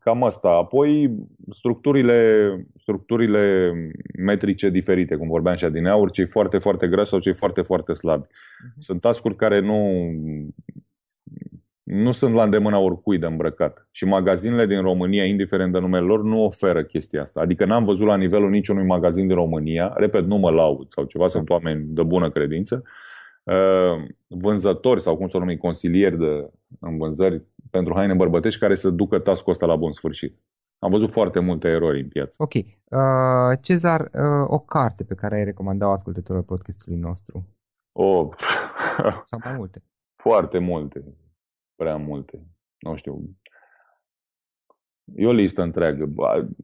Cam 0.00 0.22
asta. 0.22 0.48
Apoi, 0.48 1.14
structurile, 1.50 2.48
structurile 2.80 3.72
metrice 4.18 4.70
diferite, 4.70 5.16
cum 5.16 5.28
vorbeam 5.28 5.56
și 5.56 5.64
adineauri, 5.64 6.12
cei 6.12 6.26
foarte, 6.26 6.58
foarte 6.58 6.88
grăsi 6.88 7.10
sau 7.10 7.18
cei 7.18 7.34
foarte, 7.34 7.62
foarte 7.62 7.92
slabi. 7.92 8.26
Uh-huh. 8.26 8.78
Sunt 8.78 9.00
tascuri 9.00 9.36
care 9.36 9.60
nu, 9.60 10.10
nu 11.82 12.12
sunt 12.12 12.34
la 12.34 12.42
îndemâna 12.42 12.78
oricui 12.78 13.18
de 13.18 13.26
îmbrăcat. 13.26 13.88
Și 13.90 14.04
magazinele 14.04 14.66
din 14.66 14.80
România, 14.80 15.24
indiferent 15.24 15.72
de 15.72 15.78
numele 15.78 16.04
lor, 16.04 16.22
nu 16.22 16.44
oferă 16.44 16.84
chestia 16.84 17.22
asta. 17.22 17.40
Adică 17.40 17.64
n-am 17.64 17.84
văzut 17.84 18.06
la 18.06 18.16
nivelul 18.16 18.50
niciunui 18.50 18.84
magazin 18.84 19.26
din 19.26 19.36
România, 19.36 19.92
repet, 19.96 20.24
nu 20.24 20.36
mă 20.36 20.50
laud 20.50 20.86
sau 20.88 21.04
ceva, 21.04 21.28
sunt 21.28 21.50
oameni 21.50 21.84
de 21.88 22.02
bună 22.02 22.28
credință, 22.28 22.82
uh, 22.84 22.90
vânzători 24.26 25.00
sau 25.00 25.16
cum 25.16 25.28
să 25.28 25.36
o 25.36 25.40
numim, 25.40 25.56
consilieri 25.56 26.18
de, 26.18 26.50
în 26.80 26.98
vânzări 26.98 27.42
pentru 27.70 27.94
haine 27.94 28.14
bărbătești 28.14 28.60
care 28.60 28.74
să 28.74 28.90
ducă 28.90 29.18
tascul 29.18 29.52
ăsta 29.52 29.66
la 29.66 29.76
bun 29.76 29.92
sfârșit. 29.92 30.38
Am 30.78 30.90
văzut 30.90 31.12
foarte 31.12 31.38
multe 31.38 31.68
erori 31.68 32.00
în 32.00 32.08
piață. 32.08 32.42
Ok. 32.42 32.54
Uh, 32.54 33.58
Cezar, 33.60 34.00
uh, 34.00 34.44
o 34.46 34.58
carte 34.58 35.04
pe 35.04 35.14
care 35.14 35.34
ai 35.34 35.44
recomandat 35.44 35.90
ascultătorilor 35.90 36.46
podcastului 36.46 36.98
nostru? 36.98 37.46
Oh. 37.92 38.28
Sau 39.30 39.40
mai 39.44 39.52
multe? 39.56 39.82
Foarte 40.22 40.58
multe. 40.58 41.04
Prea 41.74 41.96
multe. 41.96 42.46
Nu 42.78 42.94
știu. 42.94 43.36
E 45.14 45.26
o 45.26 45.32
listă 45.32 45.62
întreagă. 45.62 46.12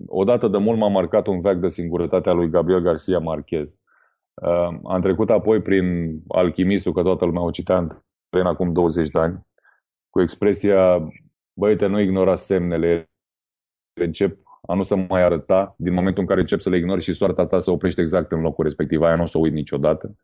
Odată 0.06 0.48
de 0.48 0.58
mult 0.58 0.78
m-a 0.78 0.88
marcat 0.88 1.26
un 1.26 1.40
veac 1.40 1.56
de 1.56 1.68
singurătate 1.68 2.28
a 2.28 2.32
lui 2.32 2.50
Gabriel 2.50 2.80
Garcia 2.80 3.18
Marquez. 3.18 3.79
Uh, 4.34 4.78
am 4.84 5.00
trecut 5.00 5.30
apoi 5.30 5.62
prin 5.62 6.18
Alchimistul, 6.28 6.92
că 6.92 7.02
toată 7.02 7.24
lumea 7.24 7.42
o 7.42 7.50
citea 7.50 8.02
în 8.28 8.46
acum 8.46 8.72
20 8.72 9.08
de 9.08 9.18
ani 9.18 9.46
cu 10.10 10.20
expresia 10.20 11.08
băiete, 11.52 11.86
nu 11.86 12.00
ignora 12.00 12.36
semnele, 12.36 13.10
încep 14.00 14.38
a 14.62 14.74
nu 14.74 14.82
să 14.82 14.96
mai 14.96 15.22
arăta 15.22 15.74
din 15.78 15.92
momentul 15.92 16.22
în 16.22 16.28
care 16.28 16.40
încep 16.40 16.60
să 16.60 16.68
le 16.68 16.76
ignori 16.76 17.02
și 17.02 17.12
soarta 17.12 17.46
ta 17.46 17.60
să 17.60 17.70
oprește 17.70 18.00
exact 18.00 18.32
în 18.32 18.40
locul 18.40 18.64
respectiv. 18.64 19.02
Aia 19.02 19.16
nu 19.16 19.22
o 19.22 19.26
să 19.26 19.38
o 19.38 19.40
uit 19.40 19.52
niciodată. 19.52 20.16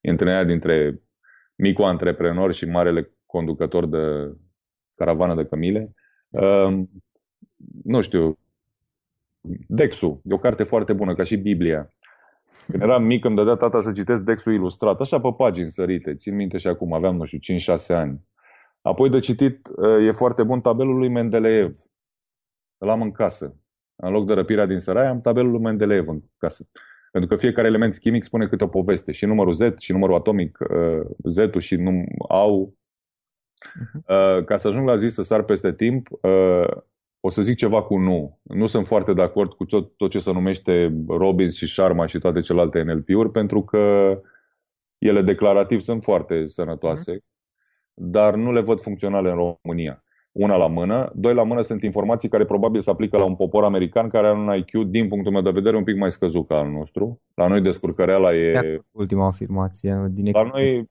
E 0.00 0.10
întâlnirea 0.10 0.44
dintre 0.44 1.02
micul 1.54 1.84
antreprenor 1.84 2.52
și 2.52 2.64
marele 2.64 3.10
conducător 3.26 3.86
de 3.86 4.32
caravană 4.94 5.34
de 5.34 5.46
cămile. 5.46 5.94
Uh, 6.28 6.82
nu 7.84 8.00
știu, 8.00 8.38
Dexu, 9.66 10.20
e 10.24 10.34
o 10.34 10.38
carte 10.38 10.62
foarte 10.62 10.92
bună, 10.92 11.14
ca 11.14 11.22
și 11.22 11.36
Biblia. 11.36 11.90
Când 12.70 12.82
eram 12.82 13.04
mic 13.04 13.24
îmi 13.24 13.36
dădea 13.36 13.54
tata 13.54 13.80
să 13.80 13.92
citesc 13.92 14.20
Dexu 14.20 14.50
ilustrat, 14.50 15.00
așa 15.00 15.20
pe 15.20 15.28
pagini 15.36 15.72
sărite. 15.72 16.14
Țin 16.14 16.34
minte 16.34 16.58
și 16.58 16.66
acum, 16.66 16.92
aveam, 16.92 17.14
nu 17.14 17.24
știu, 17.24 17.56
5-6 17.76 17.86
ani. 17.88 18.20
Apoi 18.82 19.10
de 19.10 19.18
citit 19.18 19.68
e 20.06 20.10
foarte 20.10 20.42
bun 20.42 20.60
tabelul 20.60 20.98
lui 20.98 21.08
Mendeleev. 21.08 21.70
Îl 22.78 22.88
am 22.88 23.02
în 23.02 23.10
casă. 23.10 23.56
În 23.96 24.12
loc 24.12 24.26
de 24.26 24.32
răpirea 24.32 24.66
din 24.66 24.78
sărai, 24.78 25.06
am 25.06 25.20
tabelul 25.20 25.50
lui 25.50 25.60
Mendeleev 25.60 26.08
în 26.08 26.20
casă. 26.38 26.68
Pentru 27.10 27.30
că 27.30 27.36
fiecare 27.36 27.66
element 27.66 27.98
chimic 27.98 28.24
spune 28.24 28.46
câte 28.46 28.64
o 28.64 28.68
poveste. 28.68 29.12
Și 29.12 29.24
numărul 29.24 29.52
Z, 29.52 29.60
și 29.78 29.92
numărul 29.92 30.14
atomic 30.14 30.58
Z-ul 31.24 31.60
și 31.60 31.76
num 31.76 32.04
au. 32.28 32.74
Uh-huh. 33.62 34.44
Ca 34.44 34.56
să 34.56 34.68
ajung 34.68 34.86
la 34.86 34.96
zi 34.96 35.08
să 35.08 35.22
sar 35.22 35.42
peste 35.42 35.72
timp, 35.72 36.08
o 37.24 37.30
să 37.30 37.42
zic 37.42 37.56
ceva 37.56 37.82
cu 37.82 37.98
nu. 37.98 38.38
Nu 38.42 38.66
sunt 38.66 38.86
foarte 38.86 39.12
de 39.12 39.22
acord 39.22 39.52
cu 39.52 39.64
tot, 39.64 39.96
tot 39.96 40.10
ce 40.10 40.18
se 40.18 40.32
numește 40.32 41.02
Robbins 41.08 41.56
și 41.56 41.66
Sharma 41.66 42.06
și 42.06 42.18
toate 42.18 42.40
celelalte 42.40 42.82
NLP-uri, 42.82 43.30
pentru 43.30 43.62
că 43.62 44.14
ele 44.98 45.22
declarativ 45.22 45.80
sunt 45.80 46.02
foarte 46.02 46.46
sănătoase. 46.46 47.16
Uh-huh 47.16 47.30
dar 47.94 48.34
nu 48.34 48.52
le 48.52 48.60
văd 48.60 48.80
funcționale 48.80 49.30
în 49.30 49.36
România. 49.36 50.04
Una 50.32 50.56
la 50.56 50.66
mână. 50.66 51.12
Doi 51.14 51.34
la 51.34 51.42
mână 51.42 51.60
sunt 51.60 51.82
informații 51.82 52.28
care 52.28 52.44
probabil 52.44 52.80
se 52.80 52.90
aplică 52.90 53.16
la 53.16 53.24
un 53.24 53.34
popor 53.34 53.64
american 53.64 54.08
care 54.08 54.26
are 54.26 54.38
un 54.38 54.54
IQ, 54.56 54.88
din 54.88 55.08
punctul 55.08 55.32
meu 55.32 55.42
de 55.42 55.50
vedere, 55.50 55.76
un 55.76 55.84
pic 55.84 55.96
mai 55.96 56.12
scăzut 56.12 56.46
ca 56.46 56.54
al 56.56 56.70
nostru. 56.70 57.20
La 57.34 57.46
noi 57.46 57.60
descurcăreala 57.60 58.34
e... 58.34 58.78
Ultima 58.92 59.26
afirmație 59.26 60.04
din 60.10 60.30
la 60.32 60.42
noi, 60.42 60.88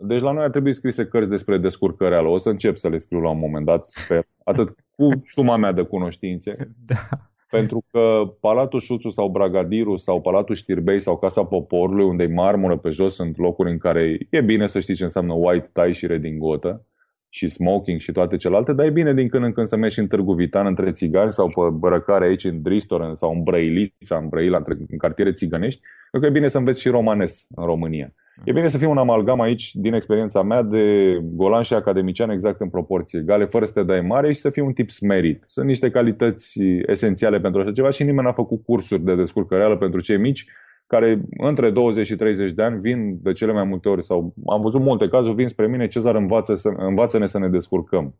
Deci 0.00 0.20
la 0.20 0.32
noi 0.32 0.44
ar 0.44 0.50
trebui 0.50 0.72
scrise 0.72 1.06
cărți 1.06 1.30
despre 1.30 1.58
descurcăreală. 1.58 2.28
O 2.28 2.38
să 2.38 2.48
încep 2.48 2.76
să 2.76 2.88
le 2.88 2.98
scriu 2.98 3.20
la 3.20 3.30
un 3.30 3.38
moment 3.38 3.64
dat, 3.64 3.84
pe, 4.08 4.26
atât 4.44 4.74
cu 4.90 5.08
suma 5.24 5.56
mea 5.56 5.72
de 5.72 5.82
cunoștințe, 5.82 6.70
da. 6.86 7.08
Pentru 7.50 7.84
că 7.90 8.34
Palatul 8.40 8.80
Șuțu 8.80 9.10
sau 9.10 9.28
Bragadiru 9.28 9.96
sau 9.96 10.20
Palatul 10.20 10.54
Știrbei 10.54 11.00
sau 11.00 11.18
Casa 11.18 11.44
Poporului, 11.44 12.04
unde 12.04 12.22
e 12.22 12.34
marmură 12.34 12.76
pe 12.76 12.90
jos, 12.90 13.14
sunt 13.14 13.38
locuri 13.38 13.70
în 13.70 13.78
care 13.78 14.18
e 14.30 14.40
bine 14.40 14.66
să 14.66 14.80
știi 14.80 14.94
ce 14.94 15.02
înseamnă 15.02 15.32
white 15.32 15.70
tie 15.72 15.92
și 15.92 16.06
redingotă 16.06 16.86
și 17.28 17.48
smoking 17.48 18.00
și 18.00 18.12
toate 18.12 18.36
celelalte, 18.36 18.72
dar 18.72 18.86
e 18.86 18.90
bine 18.90 19.14
din 19.14 19.28
când 19.28 19.44
în 19.44 19.52
când 19.52 19.66
să 19.66 19.76
mergi 19.76 19.98
în 19.98 20.06
Târgu 20.06 20.32
Vitan 20.32 20.66
între 20.66 20.92
țigani 20.92 21.32
sau 21.32 21.48
pe 21.48 21.76
bărăcare 21.76 22.24
aici 22.24 22.44
în 22.44 22.62
Dristor 22.62 23.14
sau 23.16 23.32
în 23.32 23.42
Brăilița, 23.42 24.16
în 24.16 24.28
Brăila, 24.28 24.62
în 24.88 24.98
cartiere 24.98 25.32
țigănești, 25.32 25.80
pentru 26.10 26.20
că 26.20 26.26
e 26.26 26.38
bine 26.38 26.48
să 26.48 26.58
înveți 26.58 26.80
și 26.80 26.88
romanes 26.88 27.46
în 27.54 27.64
România. 27.64 28.14
E 28.44 28.52
bine 28.52 28.68
să 28.68 28.78
fie 28.78 28.86
un 28.86 28.98
amalgam 28.98 29.40
aici, 29.40 29.74
din 29.74 29.94
experiența 29.94 30.42
mea, 30.42 30.62
de 30.62 31.18
golan 31.22 31.62
și 31.62 31.74
academician 31.74 32.30
exact 32.30 32.60
în 32.60 32.68
proporție 32.68 33.18
egale, 33.18 33.44
fără 33.44 33.64
să 33.64 33.72
te 33.72 33.82
dai 33.82 34.00
mare 34.00 34.32
și 34.32 34.40
să 34.40 34.50
fii 34.50 34.62
un 34.62 34.72
tip 34.72 34.90
smerit. 34.90 35.44
Sunt 35.46 35.66
niște 35.66 35.90
calități 35.90 36.60
esențiale 36.86 37.40
pentru 37.40 37.60
așa 37.60 37.72
ceva 37.72 37.90
și 37.90 38.02
nimeni 38.02 38.26
n-a 38.26 38.32
făcut 38.32 38.64
cursuri 38.64 39.02
de 39.02 39.14
descurcăreală 39.14 39.76
pentru 39.76 40.00
cei 40.00 40.18
mici, 40.18 40.46
care 40.86 41.20
între 41.36 41.70
20 41.70 42.06
și 42.06 42.16
30 42.16 42.52
de 42.52 42.62
ani 42.62 42.78
vin 42.78 43.18
de 43.22 43.32
cele 43.32 43.52
mai 43.52 43.64
multe 43.64 43.88
ori, 43.88 44.04
sau 44.04 44.34
am 44.46 44.60
văzut 44.60 44.80
multe 44.80 45.08
cazuri, 45.08 45.34
vin 45.34 45.48
spre 45.48 45.66
mine, 45.66 45.86
Cezar, 45.86 46.14
învață, 46.14 46.54
să, 46.54 46.68
învață-ne 46.76 47.26
să 47.26 47.38
ne 47.38 47.48
descurcăm. 47.48 48.14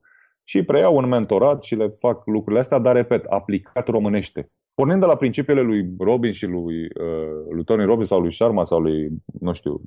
Și 0.44 0.62
preiau 0.62 0.96
un 0.96 1.08
mentorat 1.08 1.62
și 1.62 1.74
le 1.74 1.88
fac 1.88 2.26
lucrurile 2.26 2.60
astea, 2.60 2.78
dar, 2.78 2.94
repet, 2.94 3.24
aplicat 3.24 3.88
românește. 3.88 4.50
Pornind 4.74 5.00
de 5.00 5.06
la 5.06 5.16
principiile 5.16 5.60
lui 5.60 5.88
Robin 5.98 6.32
și 6.32 6.46
lui, 6.46 6.74
uh, 6.82 7.50
lui 7.50 7.64
Tony 7.64 7.84
Robbins 7.84 8.08
sau 8.08 8.20
lui 8.20 8.32
Sharma 8.32 8.64
sau 8.64 8.80
lui, 8.80 9.08
nu 9.40 9.52
știu, 9.52 9.80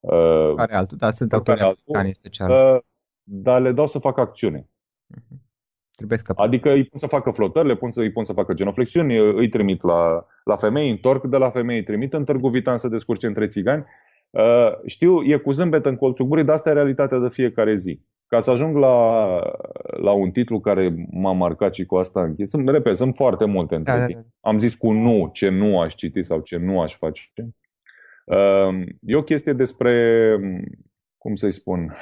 Uh, 0.00 0.54
care 0.56 0.74
altul, 0.74 0.96
dar 0.96 1.12
sunt 1.12 1.32
autori 1.32 1.60
americani 1.60 2.14
special. 2.14 2.74
Uh, 2.74 2.80
dar 3.22 3.60
le 3.60 3.72
dau 3.72 3.86
să 3.86 3.98
facă 3.98 4.20
acțiune. 4.20 4.60
Uh-huh. 4.60 5.48
Trebuie 5.94 6.18
să 6.18 6.32
adică 6.36 6.72
îi 6.72 6.84
pun 6.84 6.98
să 6.98 7.06
facă 7.06 7.30
flotări, 7.30 7.66
le 7.66 7.76
pun 7.76 7.90
să, 7.90 8.00
îi 8.00 8.12
pun 8.12 8.24
să 8.24 8.32
facă 8.32 8.54
genoflexiuni, 8.54 9.16
îi 9.16 9.48
trimit 9.48 9.82
la, 9.82 10.26
la 10.44 10.56
femei, 10.56 10.90
întorc 10.90 11.26
de 11.26 11.36
la 11.36 11.50
femei, 11.50 11.76
îi 11.76 11.82
trimit 11.82 12.12
în 12.12 12.24
Târgu 12.24 12.48
Vitan 12.48 12.78
să 12.78 12.88
descurce 12.88 13.26
între 13.26 13.46
țigani. 13.46 13.84
Uh, 14.30 14.70
știu, 14.86 15.22
e 15.22 15.36
cu 15.36 15.50
zâmbet 15.50 15.86
în 15.86 15.96
colțul 15.96 16.26
gurii, 16.26 16.44
dar 16.44 16.54
asta 16.54 16.70
e 16.70 16.72
realitatea 16.72 17.18
de 17.18 17.28
fiecare 17.28 17.74
zi. 17.74 18.00
Ca 18.26 18.40
să 18.40 18.50
ajung 18.50 18.76
la, 18.76 19.26
la 19.82 20.12
un 20.12 20.30
titlu 20.30 20.60
care 20.60 21.06
m-a 21.10 21.32
marcat 21.32 21.74
și 21.74 21.84
cu 21.84 21.96
asta 21.96 22.22
închid, 22.22 22.48
sunt, 22.48 22.68
repet, 22.68 22.96
sunt 22.96 23.16
foarte 23.16 23.44
multe 23.44 23.74
între 23.74 23.92
da, 23.92 23.98
da, 23.98 24.06
da. 24.06 24.20
Am 24.40 24.58
zis 24.58 24.74
cu 24.74 24.92
nu, 24.92 25.30
ce 25.32 25.48
nu 25.48 25.80
aș 25.80 25.94
citi 25.94 26.22
sau 26.22 26.40
ce 26.40 26.56
nu 26.56 26.80
aș 26.80 26.96
face. 26.96 27.22
Ehm, 28.26 28.98
e 29.00 29.16
o 29.16 29.22
chestie 29.22 29.52
despre, 29.52 30.36
cum 31.18 31.34
să-i 31.34 31.52
spun, 31.52 31.96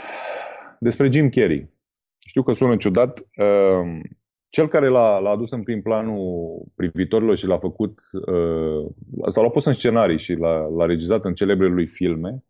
despre 0.81 1.11
Jim 1.13 1.29
Carrey. 1.29 1.71
Știu 2.27 2.43
că 2.43 2.53
sună 2.53 2.77
ciudat. 2.77 3.19
Ehm, 3.31 4.03
cel 4.49 4.69
care 4.69 4.89
l-a, 4.89 5.19
l-a 5.19 5.31
adus 5.31 5.51
în 5.51 5.63
prim 5.63 5.83
planul 5.83 6.63
privitorilor 6.75 7.37
și 7.37 7.47
l-a 7.47 7.59
făcut, 7.59 8.01
ehm, 8.27 8.97
sau 9.31 9.43
l-a 9.43 9.51
pus 9.51 9.65
în 9.65 9.73
scenarii 9.73 10.19
și 10.19 10.35
l-a, 10.35 10.67
l-a 10.67 10.87
regizat 10.87 11.25
în 11.25 11.35
celebrele 11.35 11.75
lui 11.75 11.87
filme, 11.87 12.45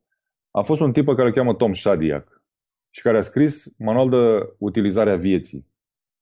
a 0.51 0.63
fost 0.63 0.81
un 0.81 0.93
tip 0.93 1.05
pe 1.05 1.15
care 1.15 1.27
îl 1.27 1.35
cheamă 1.35 1.55
Tom 1.55 1.73
Shadyac 1.73 2.43
și 2.91 3.03
care 3.03 3.19
a 3.19 3.21
scris 3.21 3.75
manual 3.79 4.09
de 4.09 4.55
utilizare 4.59 5.11
a 5.11 5.17
vieții. 5.17 5.67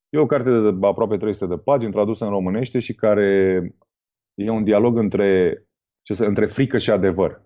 E 0.09 0.17
o 0.17 0.25
carte 0.25 0.49
de 0.49 0.87
aproape 0.87 1.17
300 1.17 1.45
de 1.55 1.61
pagini, 1.61 1.91
tradusă 1.91 2.23
în 2.23 2.29
românește 2.29 2.79
și 2.79 2.95
care 2.95 3.61
e 4.33 4.49
un 4.49 4.63
dialog 4.63 4.97
între, 4.97 5.61
ce 6.15 6.25
între 6.25 6.45
frică 6.45 6.77
și 6.77 6.91
adevăr. 6.91 7.41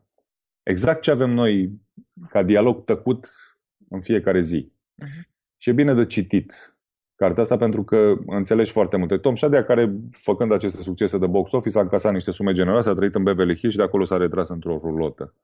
Exact 0.63 1.01
ce 1.01 1.11
avem 1.11 1.29
noi 1.29 1.81
ca 2.29 2.43
dialog 2.43 2.83
tăcut 2.83 3.29
în 3.89 4.01
fiecare 4.01 4.41
zi. 4.41 4.71
Uh-huh. 4.71 5.29
Și 5.57 5.69
e 5.69 5.73
bine 5.73 5.93
de 5.93 6.05
citit 6.05 6.75
cartea 7.15 7.43
asta 7.43 7.57
pentru 7.57 7.83
că 7.83 8.13
înțelegi 8.25 8.71
foarte 8.71 8.97
multe. 8.97 9.17
Tom 9.17 9.35
Shadea, 9.35 9.63
care 9.63 9.95
făcând 10.11 10.51
aceste 10.51 10.81
succese 10.81 11.17
de 11.17 11.27
box 11.27 11.51
office, 11.51 11.77
a 11.77 11.81
încasat 11.81 12.13
niște 12.13 12.31
sume 12.31 12.51
generoase, 12.51 12.89
a 12.89 12.93
trăit 12.93 13.15
în 13.15 13.23
Beverly 13.23 13.57
Hills 13.57 13.71
și 13.71 13.77
de 13.77 13.83
acolo 13.83 14.03
s-a 14.03 14.17
retras 14.17 14.49
într-o 14.49 14.77
rulotă. 14.81 15.35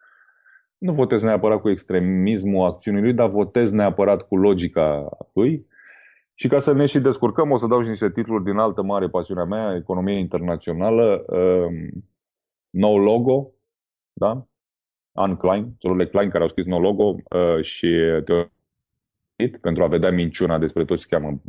Nu 0.78 0.94
votez 0.94 1.22
neapărat 1.22 1.62
cu 1.62 1.70
extremismul 1.70 2.66
acțiunii 2.66 3.02
lui, 3.02 3.14
dar 3.14 3.30
votez 3.30 3.72
neapărat 3.72 4.28
cu 4.28 4.38
logica 4.38 5.10
lui. 5.34 5.68
Și 6.34 6.48
ca 6.48 6.60
să 6.60 6.74
ne 6.74 6.86
și 6.86 7.00
descurcăm, 7.00 7.52
o 7.52 7.58
să 7.58 7.68
dau 7.68 7.82
și 7.82 7.90
niște 7.90 8.12
titluri 8.12 8.44
din 8.44 8.58
altă 8.58 8.82
mare 8.82 9.08
pasiunea 9.08 9.44
mea, 9.44 9.76
economie 9.76 10.18
internațională, 10.18 11.26
um, 11.28 12.04
nou 12.78 12.98
logo, 12.98 13.54
da? 14.14 14.48
An 15.12 15.36
Klein, 15.36 15.76
celule 15.78 16.08
Klein 16.08 16.30
care 16.30 16.44
au 16.44 16.50
scris 16.50 16.66
nou 16.66 16.80
logo 16.80 17.04
uh, 17.04 17.64
și 17.64 17.98
pentru 19.62 19.84
a 19.84 19.88
vedea 19.88 20.12
minciuna 20.12 20.58
despre 20.58 20.86
tot 20.86 20.98
ce 20.98 21.04
se 21.04 21.16
cheamă, 21.16 21.42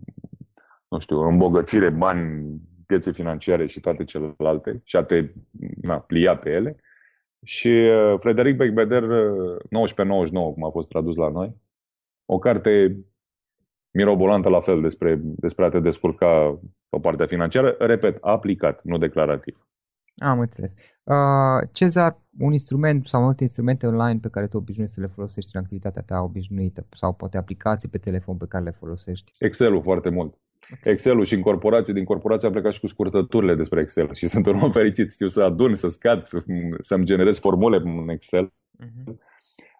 nu 0.89 0.99
știu, 0.99 1.21
îmbogățire, 1.21 1.91
bani, 1.91 2.61
piețe 2.87 3.13
financiare 3.13 3.67
și 3.67 3.81
toate 3.81 4.05
celelalte 4.05 4.81
și 4.85 4.97
a 4.97 5.03
te 5.03 5.31
na, 5.81 5.99
plia 5.99 6.37
pe 6.37 6.51
ele. 6.51 6.77
Și 7.45 7.69
uh, 7.69 8.15
Frederic 8.19 8.57
Becbeder, 8.57 9.03
1999, 9.03 10.47
uh, 10.47 10.53
cum 10.55 10.65
a 10.65 10.71
fost 10.71 10.89
tradus 10.89 11.17
la 11.17 11.29
noi, 11.29 11.57
o 12.25 12.39
carte 12.39 12.97
mirobolantă 13.91 14.49
la 14.49 14.61
fel 14.61 14.81
despre, 14.81 15.19
despre 15.21 15.65
a 15.65 15.69
te 15.69 15.81
descurca 15.81 16.61
pe 16.89 16.99
partea 17.01 17.27
financiară, 17.27 17.77
repet, 17.79 18.19
aplicat, 18.21 18.85
nu 18.85 18.99
declarativ. 18.99 19.69
Am 20.19 20.41
înțeles. 20.41 20.75
Uh, 21.05 21.69
Cezar, 21.73 22.19
un 22.39 22.53
instrument 22.53 23.07
sau 23.07 23.23
multe 23.23 23.43
instrumente 23.43 23.87
online 23.87 24.19
pe 24.23 24.29
care 24.29 24.47
tu 24.47 24.57
obișnuiești 24.57 24.95
să 24.95 25.01
le 25.01 25.13
folosești 25.15 25.51
în 25.57 25.61
activitatea 25.61 26.03
ta 26.03 26.21
obișnuită 26.21 26.87
sau 26.91 27.13
poate 27.13 27.37
aplicații 27.37 27.89
pe 27.89 27.99
telefon 27.99 28.37
pe 28.37 28.47
care 28.49 28.65
le 28.65 28.71
folosești? 28.71 29.33
Excel-ul 29.39 29.83
foarte 29.83 30.09
mult. 30.09 30.35
Okay. 30.73 30.93
Excel-ul 30.93 31.25
și 31.25 31.35
în 31.35 31.41
corporație, 31.41 31.93
din 31.93 32.05
corporație 32.05 32.47
am 32.47 32.53
plecat 32.53 32.73
și 32.73 32.81
cu 32.81 32.87
scurtăturile 32.87 33.55
despre 33.55 33.81
Excel 33.81 34.13
și 34.15 34.27
sunt 34.27 34.47
un 34.47 34.59
om 34.63 34.73
fericit, 34.73 35.13
știu 35.13 35.29
să 35.29 35.43
adun, 35.43 35.75
să 35.75 35.89
scad, 35.89 36.29
să-mi 36.81 37.05
generez 37.05 37.39
formule 37.39 37.77
în 37.77 38.09
Excel. 38.09 38.53
Uh-huh. 38.85 39.15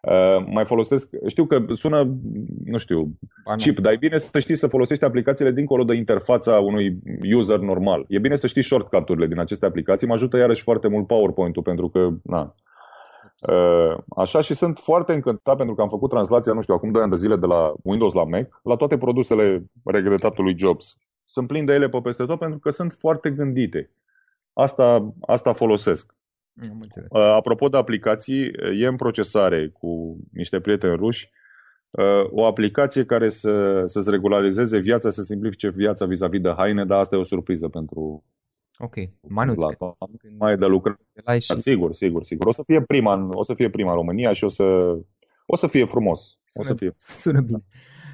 Uh, 0.01 0.45
mai 0.45 0.65
folosesc, 0.65 1.09
știu 1.27 1.45
că 1.45 1.65
sună, 1.73 2.17
nu 2.65 2.77
știu, 2.77 3.17
Bane. 3.45 3.61
chip, 3.61 3.79
dar 3.79 3.93
e 3.93 3.97
bine 3.97 4.17
să 4.17 4.39
știi 4.39 4.55
să 4.55 4.67
folosești 4.67 5.03
aplicațiile 5.03 5.51
dincolo 5.51 5.83
de 5.83 5.95
interfața 5.95 6.59
unui 6.59 6.99
user 7.35 7.59
normal. 7.59 8.05
E 8.07 8.19
bine 8.19 8.35
să 8.35 8.47
știi 8.47 8.63
shortcut-urile 8.63 9.27
din 9.27 9.39
aceste 9.39 9.65
aplicații. 9.65 10.07
Mă 10.07 10.13
ajută 10.13 10.37
iarăși 10.37 10.61
foarte 10.61 10.87
mult 10.87 11.07
PowerPoint-ul 11.07 11.63
pentru 11.63 11.89
că, 11.89 12.09
na, 12.23 12.55
uh, 13.51 13.97
Așa 14.15 14.41
și 14.41 14.53
sunt 14.53 14.77
foarte 14.77 15.13
încântat 15.13 15.57
pentru 15.57 15.75
că 15.75 15.81
am 15.81 15.89
făcut 15.89 16.09
translația, 16.09 16.53
nu 16.53 16.61
știu, 16.61 16.73
acum 16.73 16.91
2 16.91 17.01
ani 17.01 17.11
de 17.11 17.17
zile 17.17 17.35
de 17.35 17.45
la 17.45 17.73
Windows 17.83 18.13
la 18.13 18.23
Mac, 18.23 18.59
la 18.63 18.75
toate 18.75 18.97
produsele 18.97 19.65
regretatului 19.83 20.57
Jobs. 20.57 20.97
Sunt 21.25 21.47
plin 21.47 21.65
de 21.65 21.73
ele 21.73 21.89
pe 21.89 21.99
peste 22.03 22.25
tot 22.25 22.39
pentru 22.39 22.59
că 22.59 22.69
sunt 22.69 22.91
foarte 22.91 23.29
gândite. 23.29 23.91
Asta, 24.53 25.13
asta 25.21 25.53
folosesc. 25.53 26.15
Uh, 27.09 27.21
apropo 27.21 27.67
de 27.67 27.77
aplicații, 27.77 28.51
e 28.79 28.87
în 28.87 28.95
procesare 28.95 29.69
cu 29.69 30.17
niște 30.33 30.59
prieteni 30.59 30.95
ruși 30.95 31.29
uh, 31.89 32.29
o 32.31 32.45
aplicație 32.45 33.05
care 33.05 33.29
să, 33.29 33.83
să-ți 33.85 34.09
regularizeze 34.09 34.77
viața, 34.77 35.09
să 35.09 35.21
simplifice 35.21 35.69
viața 35.69 36.05
vis-a-vis 36.05 36.41
de 36.41 36.53
haine, 36.57 36.85
dar 36.85 36.99
asta 36.99 37.15
e 37.15 37.19
o 37.19 37.23
surpriză 37.23 37.67
pentru 37.67 38.23
Ok, 38.81 38.95
Manuț. 39.21 39.63
Mai 40.37 40.57
de 40.57 40.65
lucrări. 40.65 40.99
Și... 41.39 41.53
Sigur, 41.57 41.93
sigur, 41.93 42.23
sigur. 42.23 42.47
O 42.47 42.51
să 42.51 42.63
fie 42.65 42.81
prima, 42.81 43.29
o 43.31 43.43
să 43.43 43.53
fie 43.53 43.69
prima 43.69 43.89
în 43.89 43.95
România 43.95 44.33
și 44.33 44.43
o 44.43 44.47
să, 44.47 44.63
o 45.45 45.55
să 45.55 45.67
fie 45.67 45.85
frumos. 45.85 46.37
Sună, 46.45 46.65
o 46.65 46.67
să 46.67 46.73
fie. 46.73 46.95
Sună 46.99 47.41
bine. 47.41 47.63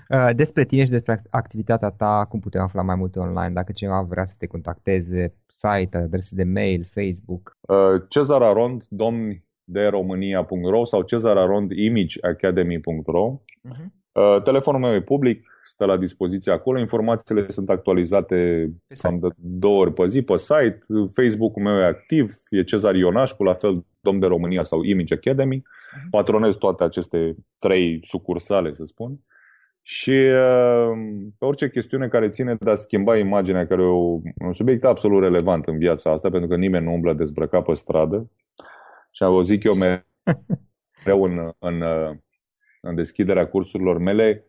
Uh, 0.09 0.29
despre 0.35 0.65
tine 0.65 0.83
și 0.83 0.89
despre 0.89 1.21
activitatea 1.29 1.89
ta, 1.89 2.25
cum 2.29 2.39
putem 2.39 2.61
afla 2.61 2.81
mai 2.81 2.95
multe 2.95 3.19
online, 3.19 3.53
dacă 3.53 3.71
cineva 3.71 4.01
vrea 4.01 4.25
să 4.25 4.35
te 4.37 4.45
contacteze, 4.45 5.33
site, 5.45 5.97
adrese 5.97 6.35
de 6.35 6.43
mail, 6.43 6.87
Facebook. 6.93 7.57
Uh, 7.61 8.01
Cezar 8.09 8.41
Arond, 8.41 8.83
domni 8.89 9.43
de 9.63 9.85
România.ro 9.85 10.85
sau 10.85 11.01
Cezar 11.01 11.37
Arond 11.37 11.71
imageacademy.ro 11.71 13.41
uh-huh. 13.69 13.85
uh, 14.11 14.41
Telefonul 14.43 14.79
meu 14.79 14.93
e 14.93 15.01
public, 15.01 15.47
stă 15.67 15.85
la 15.85 15.97
dispoziție 15.97 16.51
acolo, 16.51 16.79
informațiile 16.79 17.49
sunt 17.49 17.69
actualizate 17.69 18.69
cam 19.01 19.19
de 19.19 19.27
două 19.35 19.79
ori 19.79 19.93
pe 19.93 20.07
zi 20.07 20.21
pe 20.21 20.37
site, 20.37 20.79
Facebook-ul 21.13 21.63
meu 21.63 21.77
e 21.77 21.83
activ, 21.83 22.33
e 22.49 22.63
Cezar 22.63 22.95
Ionașcu, 22.95 23.43
la 23.43 23.53
fel 23.53 23.85
Domn 23.99 24.19
de 24.19 24.25
România 24.25 24.63
sau 24.63 24.83
Image 24.83 25.13
Academy, 25.13 25.57
uh-huh. 25.57 26.09
patronez 26.09 26.55
toate 26.55 26.83
aceste 26.83 27.35
trei 27.59 27.99
sucursale, 28.03 28.73
să 28.73 28.83
spun. 28.83 29.19
Uh, 29.85 29.91
și 29.91 30.09
uh, 30.09 30.91
pe 31.37 31.45
orice 31.45 31.69
chestiune 31.69 32.07
care 32.07 32.29
ține 32.29 32.57
de 32.59 32.69
a 32.69 32.75
schimba 32.75 33.17
imaginea, 33.17 33.67
care 33.67 33.81
e 33.81 33.85
un 34.45 34.53
subiect 34.53 34.83
absolut 34.83 35.21
relevant 35.21 35.65
în 35.65 35.77
viața 35.77 36.11
asta, 36.11 36.29
pentru 36.29 36.49
că 36.49 36.55
nimeni 36.55 36.85
nu 36.85 36.93
umblă 36.93 37.13
dezbrăcat 37.13 37.65
pe 37.65 37.73
stradă. 37.73 38.31
Și 39.11 39.23
am 39.23 39.43
zic 39.43 39.63
eu 39.63 39.73
mereu 39.73 41.23
în, 41.23 41.51
în, 41.59 41.83
în 42.81 42.95
deschiderea 42.95 43.47
cursurilor 43.47 43.97
mele, 43.97 44.45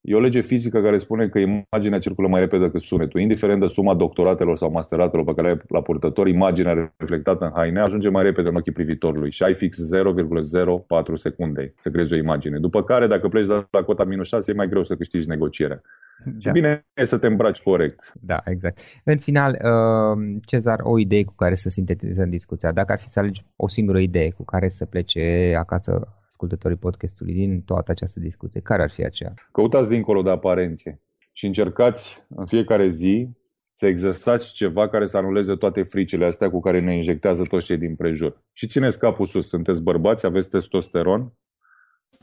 E 0.00 0.14
o 0.14 0.20
lege 0.20 0.40
fizică 0.40 0.80
care 0.80 0.98
spune 0.98 1.28
că 1.28 1.38
imaginea 1.38 1.98
circulă 1.98 2.28
mai 2.28 2.40
repede 2.40 2.64
decât 2.64 2.82
sunetul. 2.82 3.20
Indiferent 3.20 3.60
de 3.60 3.66
suma 3.66 3.94
doctoratelor 3.94 4.56
sau 4.56 4.70
masteratelor 4.70 5.24
pe 5.24 5.34
care 5.34 5.46
le 5.46 5.52
ai 5.52 5.60
la 5.68 5.82
purtător, 5.82 6.28
imaginea 6.28 6.92
reflectată 6.96 7.44
în 7.44 7.50
haine 7.54 7.80
ajunge 7.80 8.08
mai 8.08 8.22
repede 8.22 8.48
în 8.48 8.56
ochii 8.56 8.72
privitorului 8.72 9.30
și 9.30 9.42
ai 9.42 9.54
fix 9.54 9.78
0,04 9.78 11.14
secunde 11.14 11.74
să 11.80 11.90
creezi 11.90 12.12
o 12.12 12.16
imagine. 12.16 12.58
După 12.58 12.84
care, 12.84 13.06
dacă 13.06 13.28
pleci 13.28 13.46
la, 13.46 13.66
la 13.70 13.82
cota 13.82 14.04
minus 14.04 14.28
6, 14.28 14.50
e 14.50 14.54
mai 14.54 14.68
greu 14.68 14.84
să 14.84 14.96
câștigi 14.96 15.28
negocierea. 15.28 15.80
Da. 16.24 16.38
Și 16.38 16.50
bine 16.50 16.86
e 16.94 17.04
să 17.04 17.18
te 17.18 17.26
îmbraci 17.26 17.62
corect. 17.62 18.12
Da, 18.20 18.40
exact. 18.44 18.78
În 19.04 19.18
final, 19.18 19.50
uh, 19.50 20.36
Cezar, 20.44 20.80
o 20.82 20.98
idee 20.98 21.24
cu 21.24 21.34
care 21.36 21.54
să 21.54 21.68
sintetizăm 21.68 22.28
discuția. 22.28 22.72
Dacă 22.72 22.92
ar 22.92 22.98
fi 22.98 23.08
să 23.08 23.18
alegi 23.18 23.44
o 23.56 23.68
singură 23.68 23.98
idee 23.98 24.30
cu 24.30 24.44
care 24.44 24.68
să 24.68 24.84
plece 24.84 25.54
acasă 25.58 26.19
ascultătorii 26.40 26.90
podcastului 26.90 27.34
din 27.34 27.62
toată 27.62 27.90
această 27.90 28.20
discuție, 28.20 28.60
care 28.60 28.82
ar 28.82 28.90
fi 28.90 29.04
aceea? 29.04 29.34
Căutați 29.52 29.88
dincolo 29.88 30.22
de 30.22 30.30
aparențe 30.30 31.00
și 31.32 31.46
încercați 31.46 32.24
în 32.28 32.46
fiecare 32.46 32.88
zi 32.88 33.28
să 33.74 33.86
exersați 33.86 34.52
ceva 34.52 34.88
care 34.88 35.06
să 35.06 35.16
anuleze 35.16 35.54
toate 35.54 35.82
fricile 35.82 36.26
astea 36.26 36.50
cu 36.50 36.60
care 36.60 36.80
ne 36.80 36.96
injectează 36.96 37.42
toți 37.42 37.66
cei 37.66 37.76
din 37.76 37.96
prejur. 37.96 38.42
Și 38.52 38.66
țineți 38.66 38.98
capul 38.98 39.26
sus. 39.26 39.48
Sunteți 39.48 39.82
bărbați, 39.82 40.26
aveți 40.26 40.48
testosteron, 40.48 41.32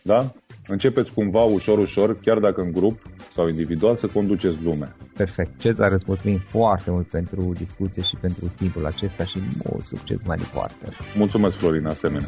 da? 0.04 0.32
Începeți 0.68 1.14
cumva 1.14 1.44
ușor, 1.44 1.78
ușor, 1.78 2.20
chiar 2.20 2.40
dacă 2.40 2.62
în 2.62 2.72
grup 2.72 3.00
sau 3.34 3.48
individual, 3.48 3.96
să 3.96 4.08
conduceți 4.08 4.64
lumea. 4.64 4.96
Perfect. 5.18 5.60
Cezar, 5.60 5.92
îți 5.92 6.06
mulțumim 6.08 6.38
foarte 6.38 6.92
mult 6.92 7.08
pentru 7.08 7.54
discuție 7.58 8.02
și 8.02 8.16
pentru 8.16 8.52
timpul 8.58 8.86
acesta 8.86 9.24
și 9.24 9.40
mult 9.64 9.86
succes 9.86 10.24
mai 10.24 10.38
departe. 10.38 10.86
Mulțumesc, 11.18 11.56
Florin, 11.56 11.86
asemenea. 11.86 12.28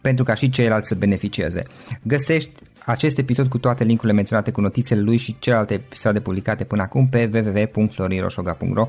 pentru 0.00 0.24
ca 0.24 0.34
și 0.34 0.50
ceilalți 0.50 0.88
să 0.88 0.94
beneficieze. 0.94 1.62
Găsești 2.02 2.50
acest 2.84 3.18
episod 3.18 3.46
cu 3.46 3.58
toate 3.58 3.84
linkurile 3.84 4.12
menționate 4.12 4.50
cu 4.50 4.60
notițele 4.60 5.00
lui 5.00 5.16
și 5.16 5.36
celelalte 5.38 5.74
episoade 5.74 6.20
publicate 6.20 6.64
până 6.64 6.82
acum 6.82 7.08
pe 7.08 7.30
www.florinroșoga.ro 7.32 8.88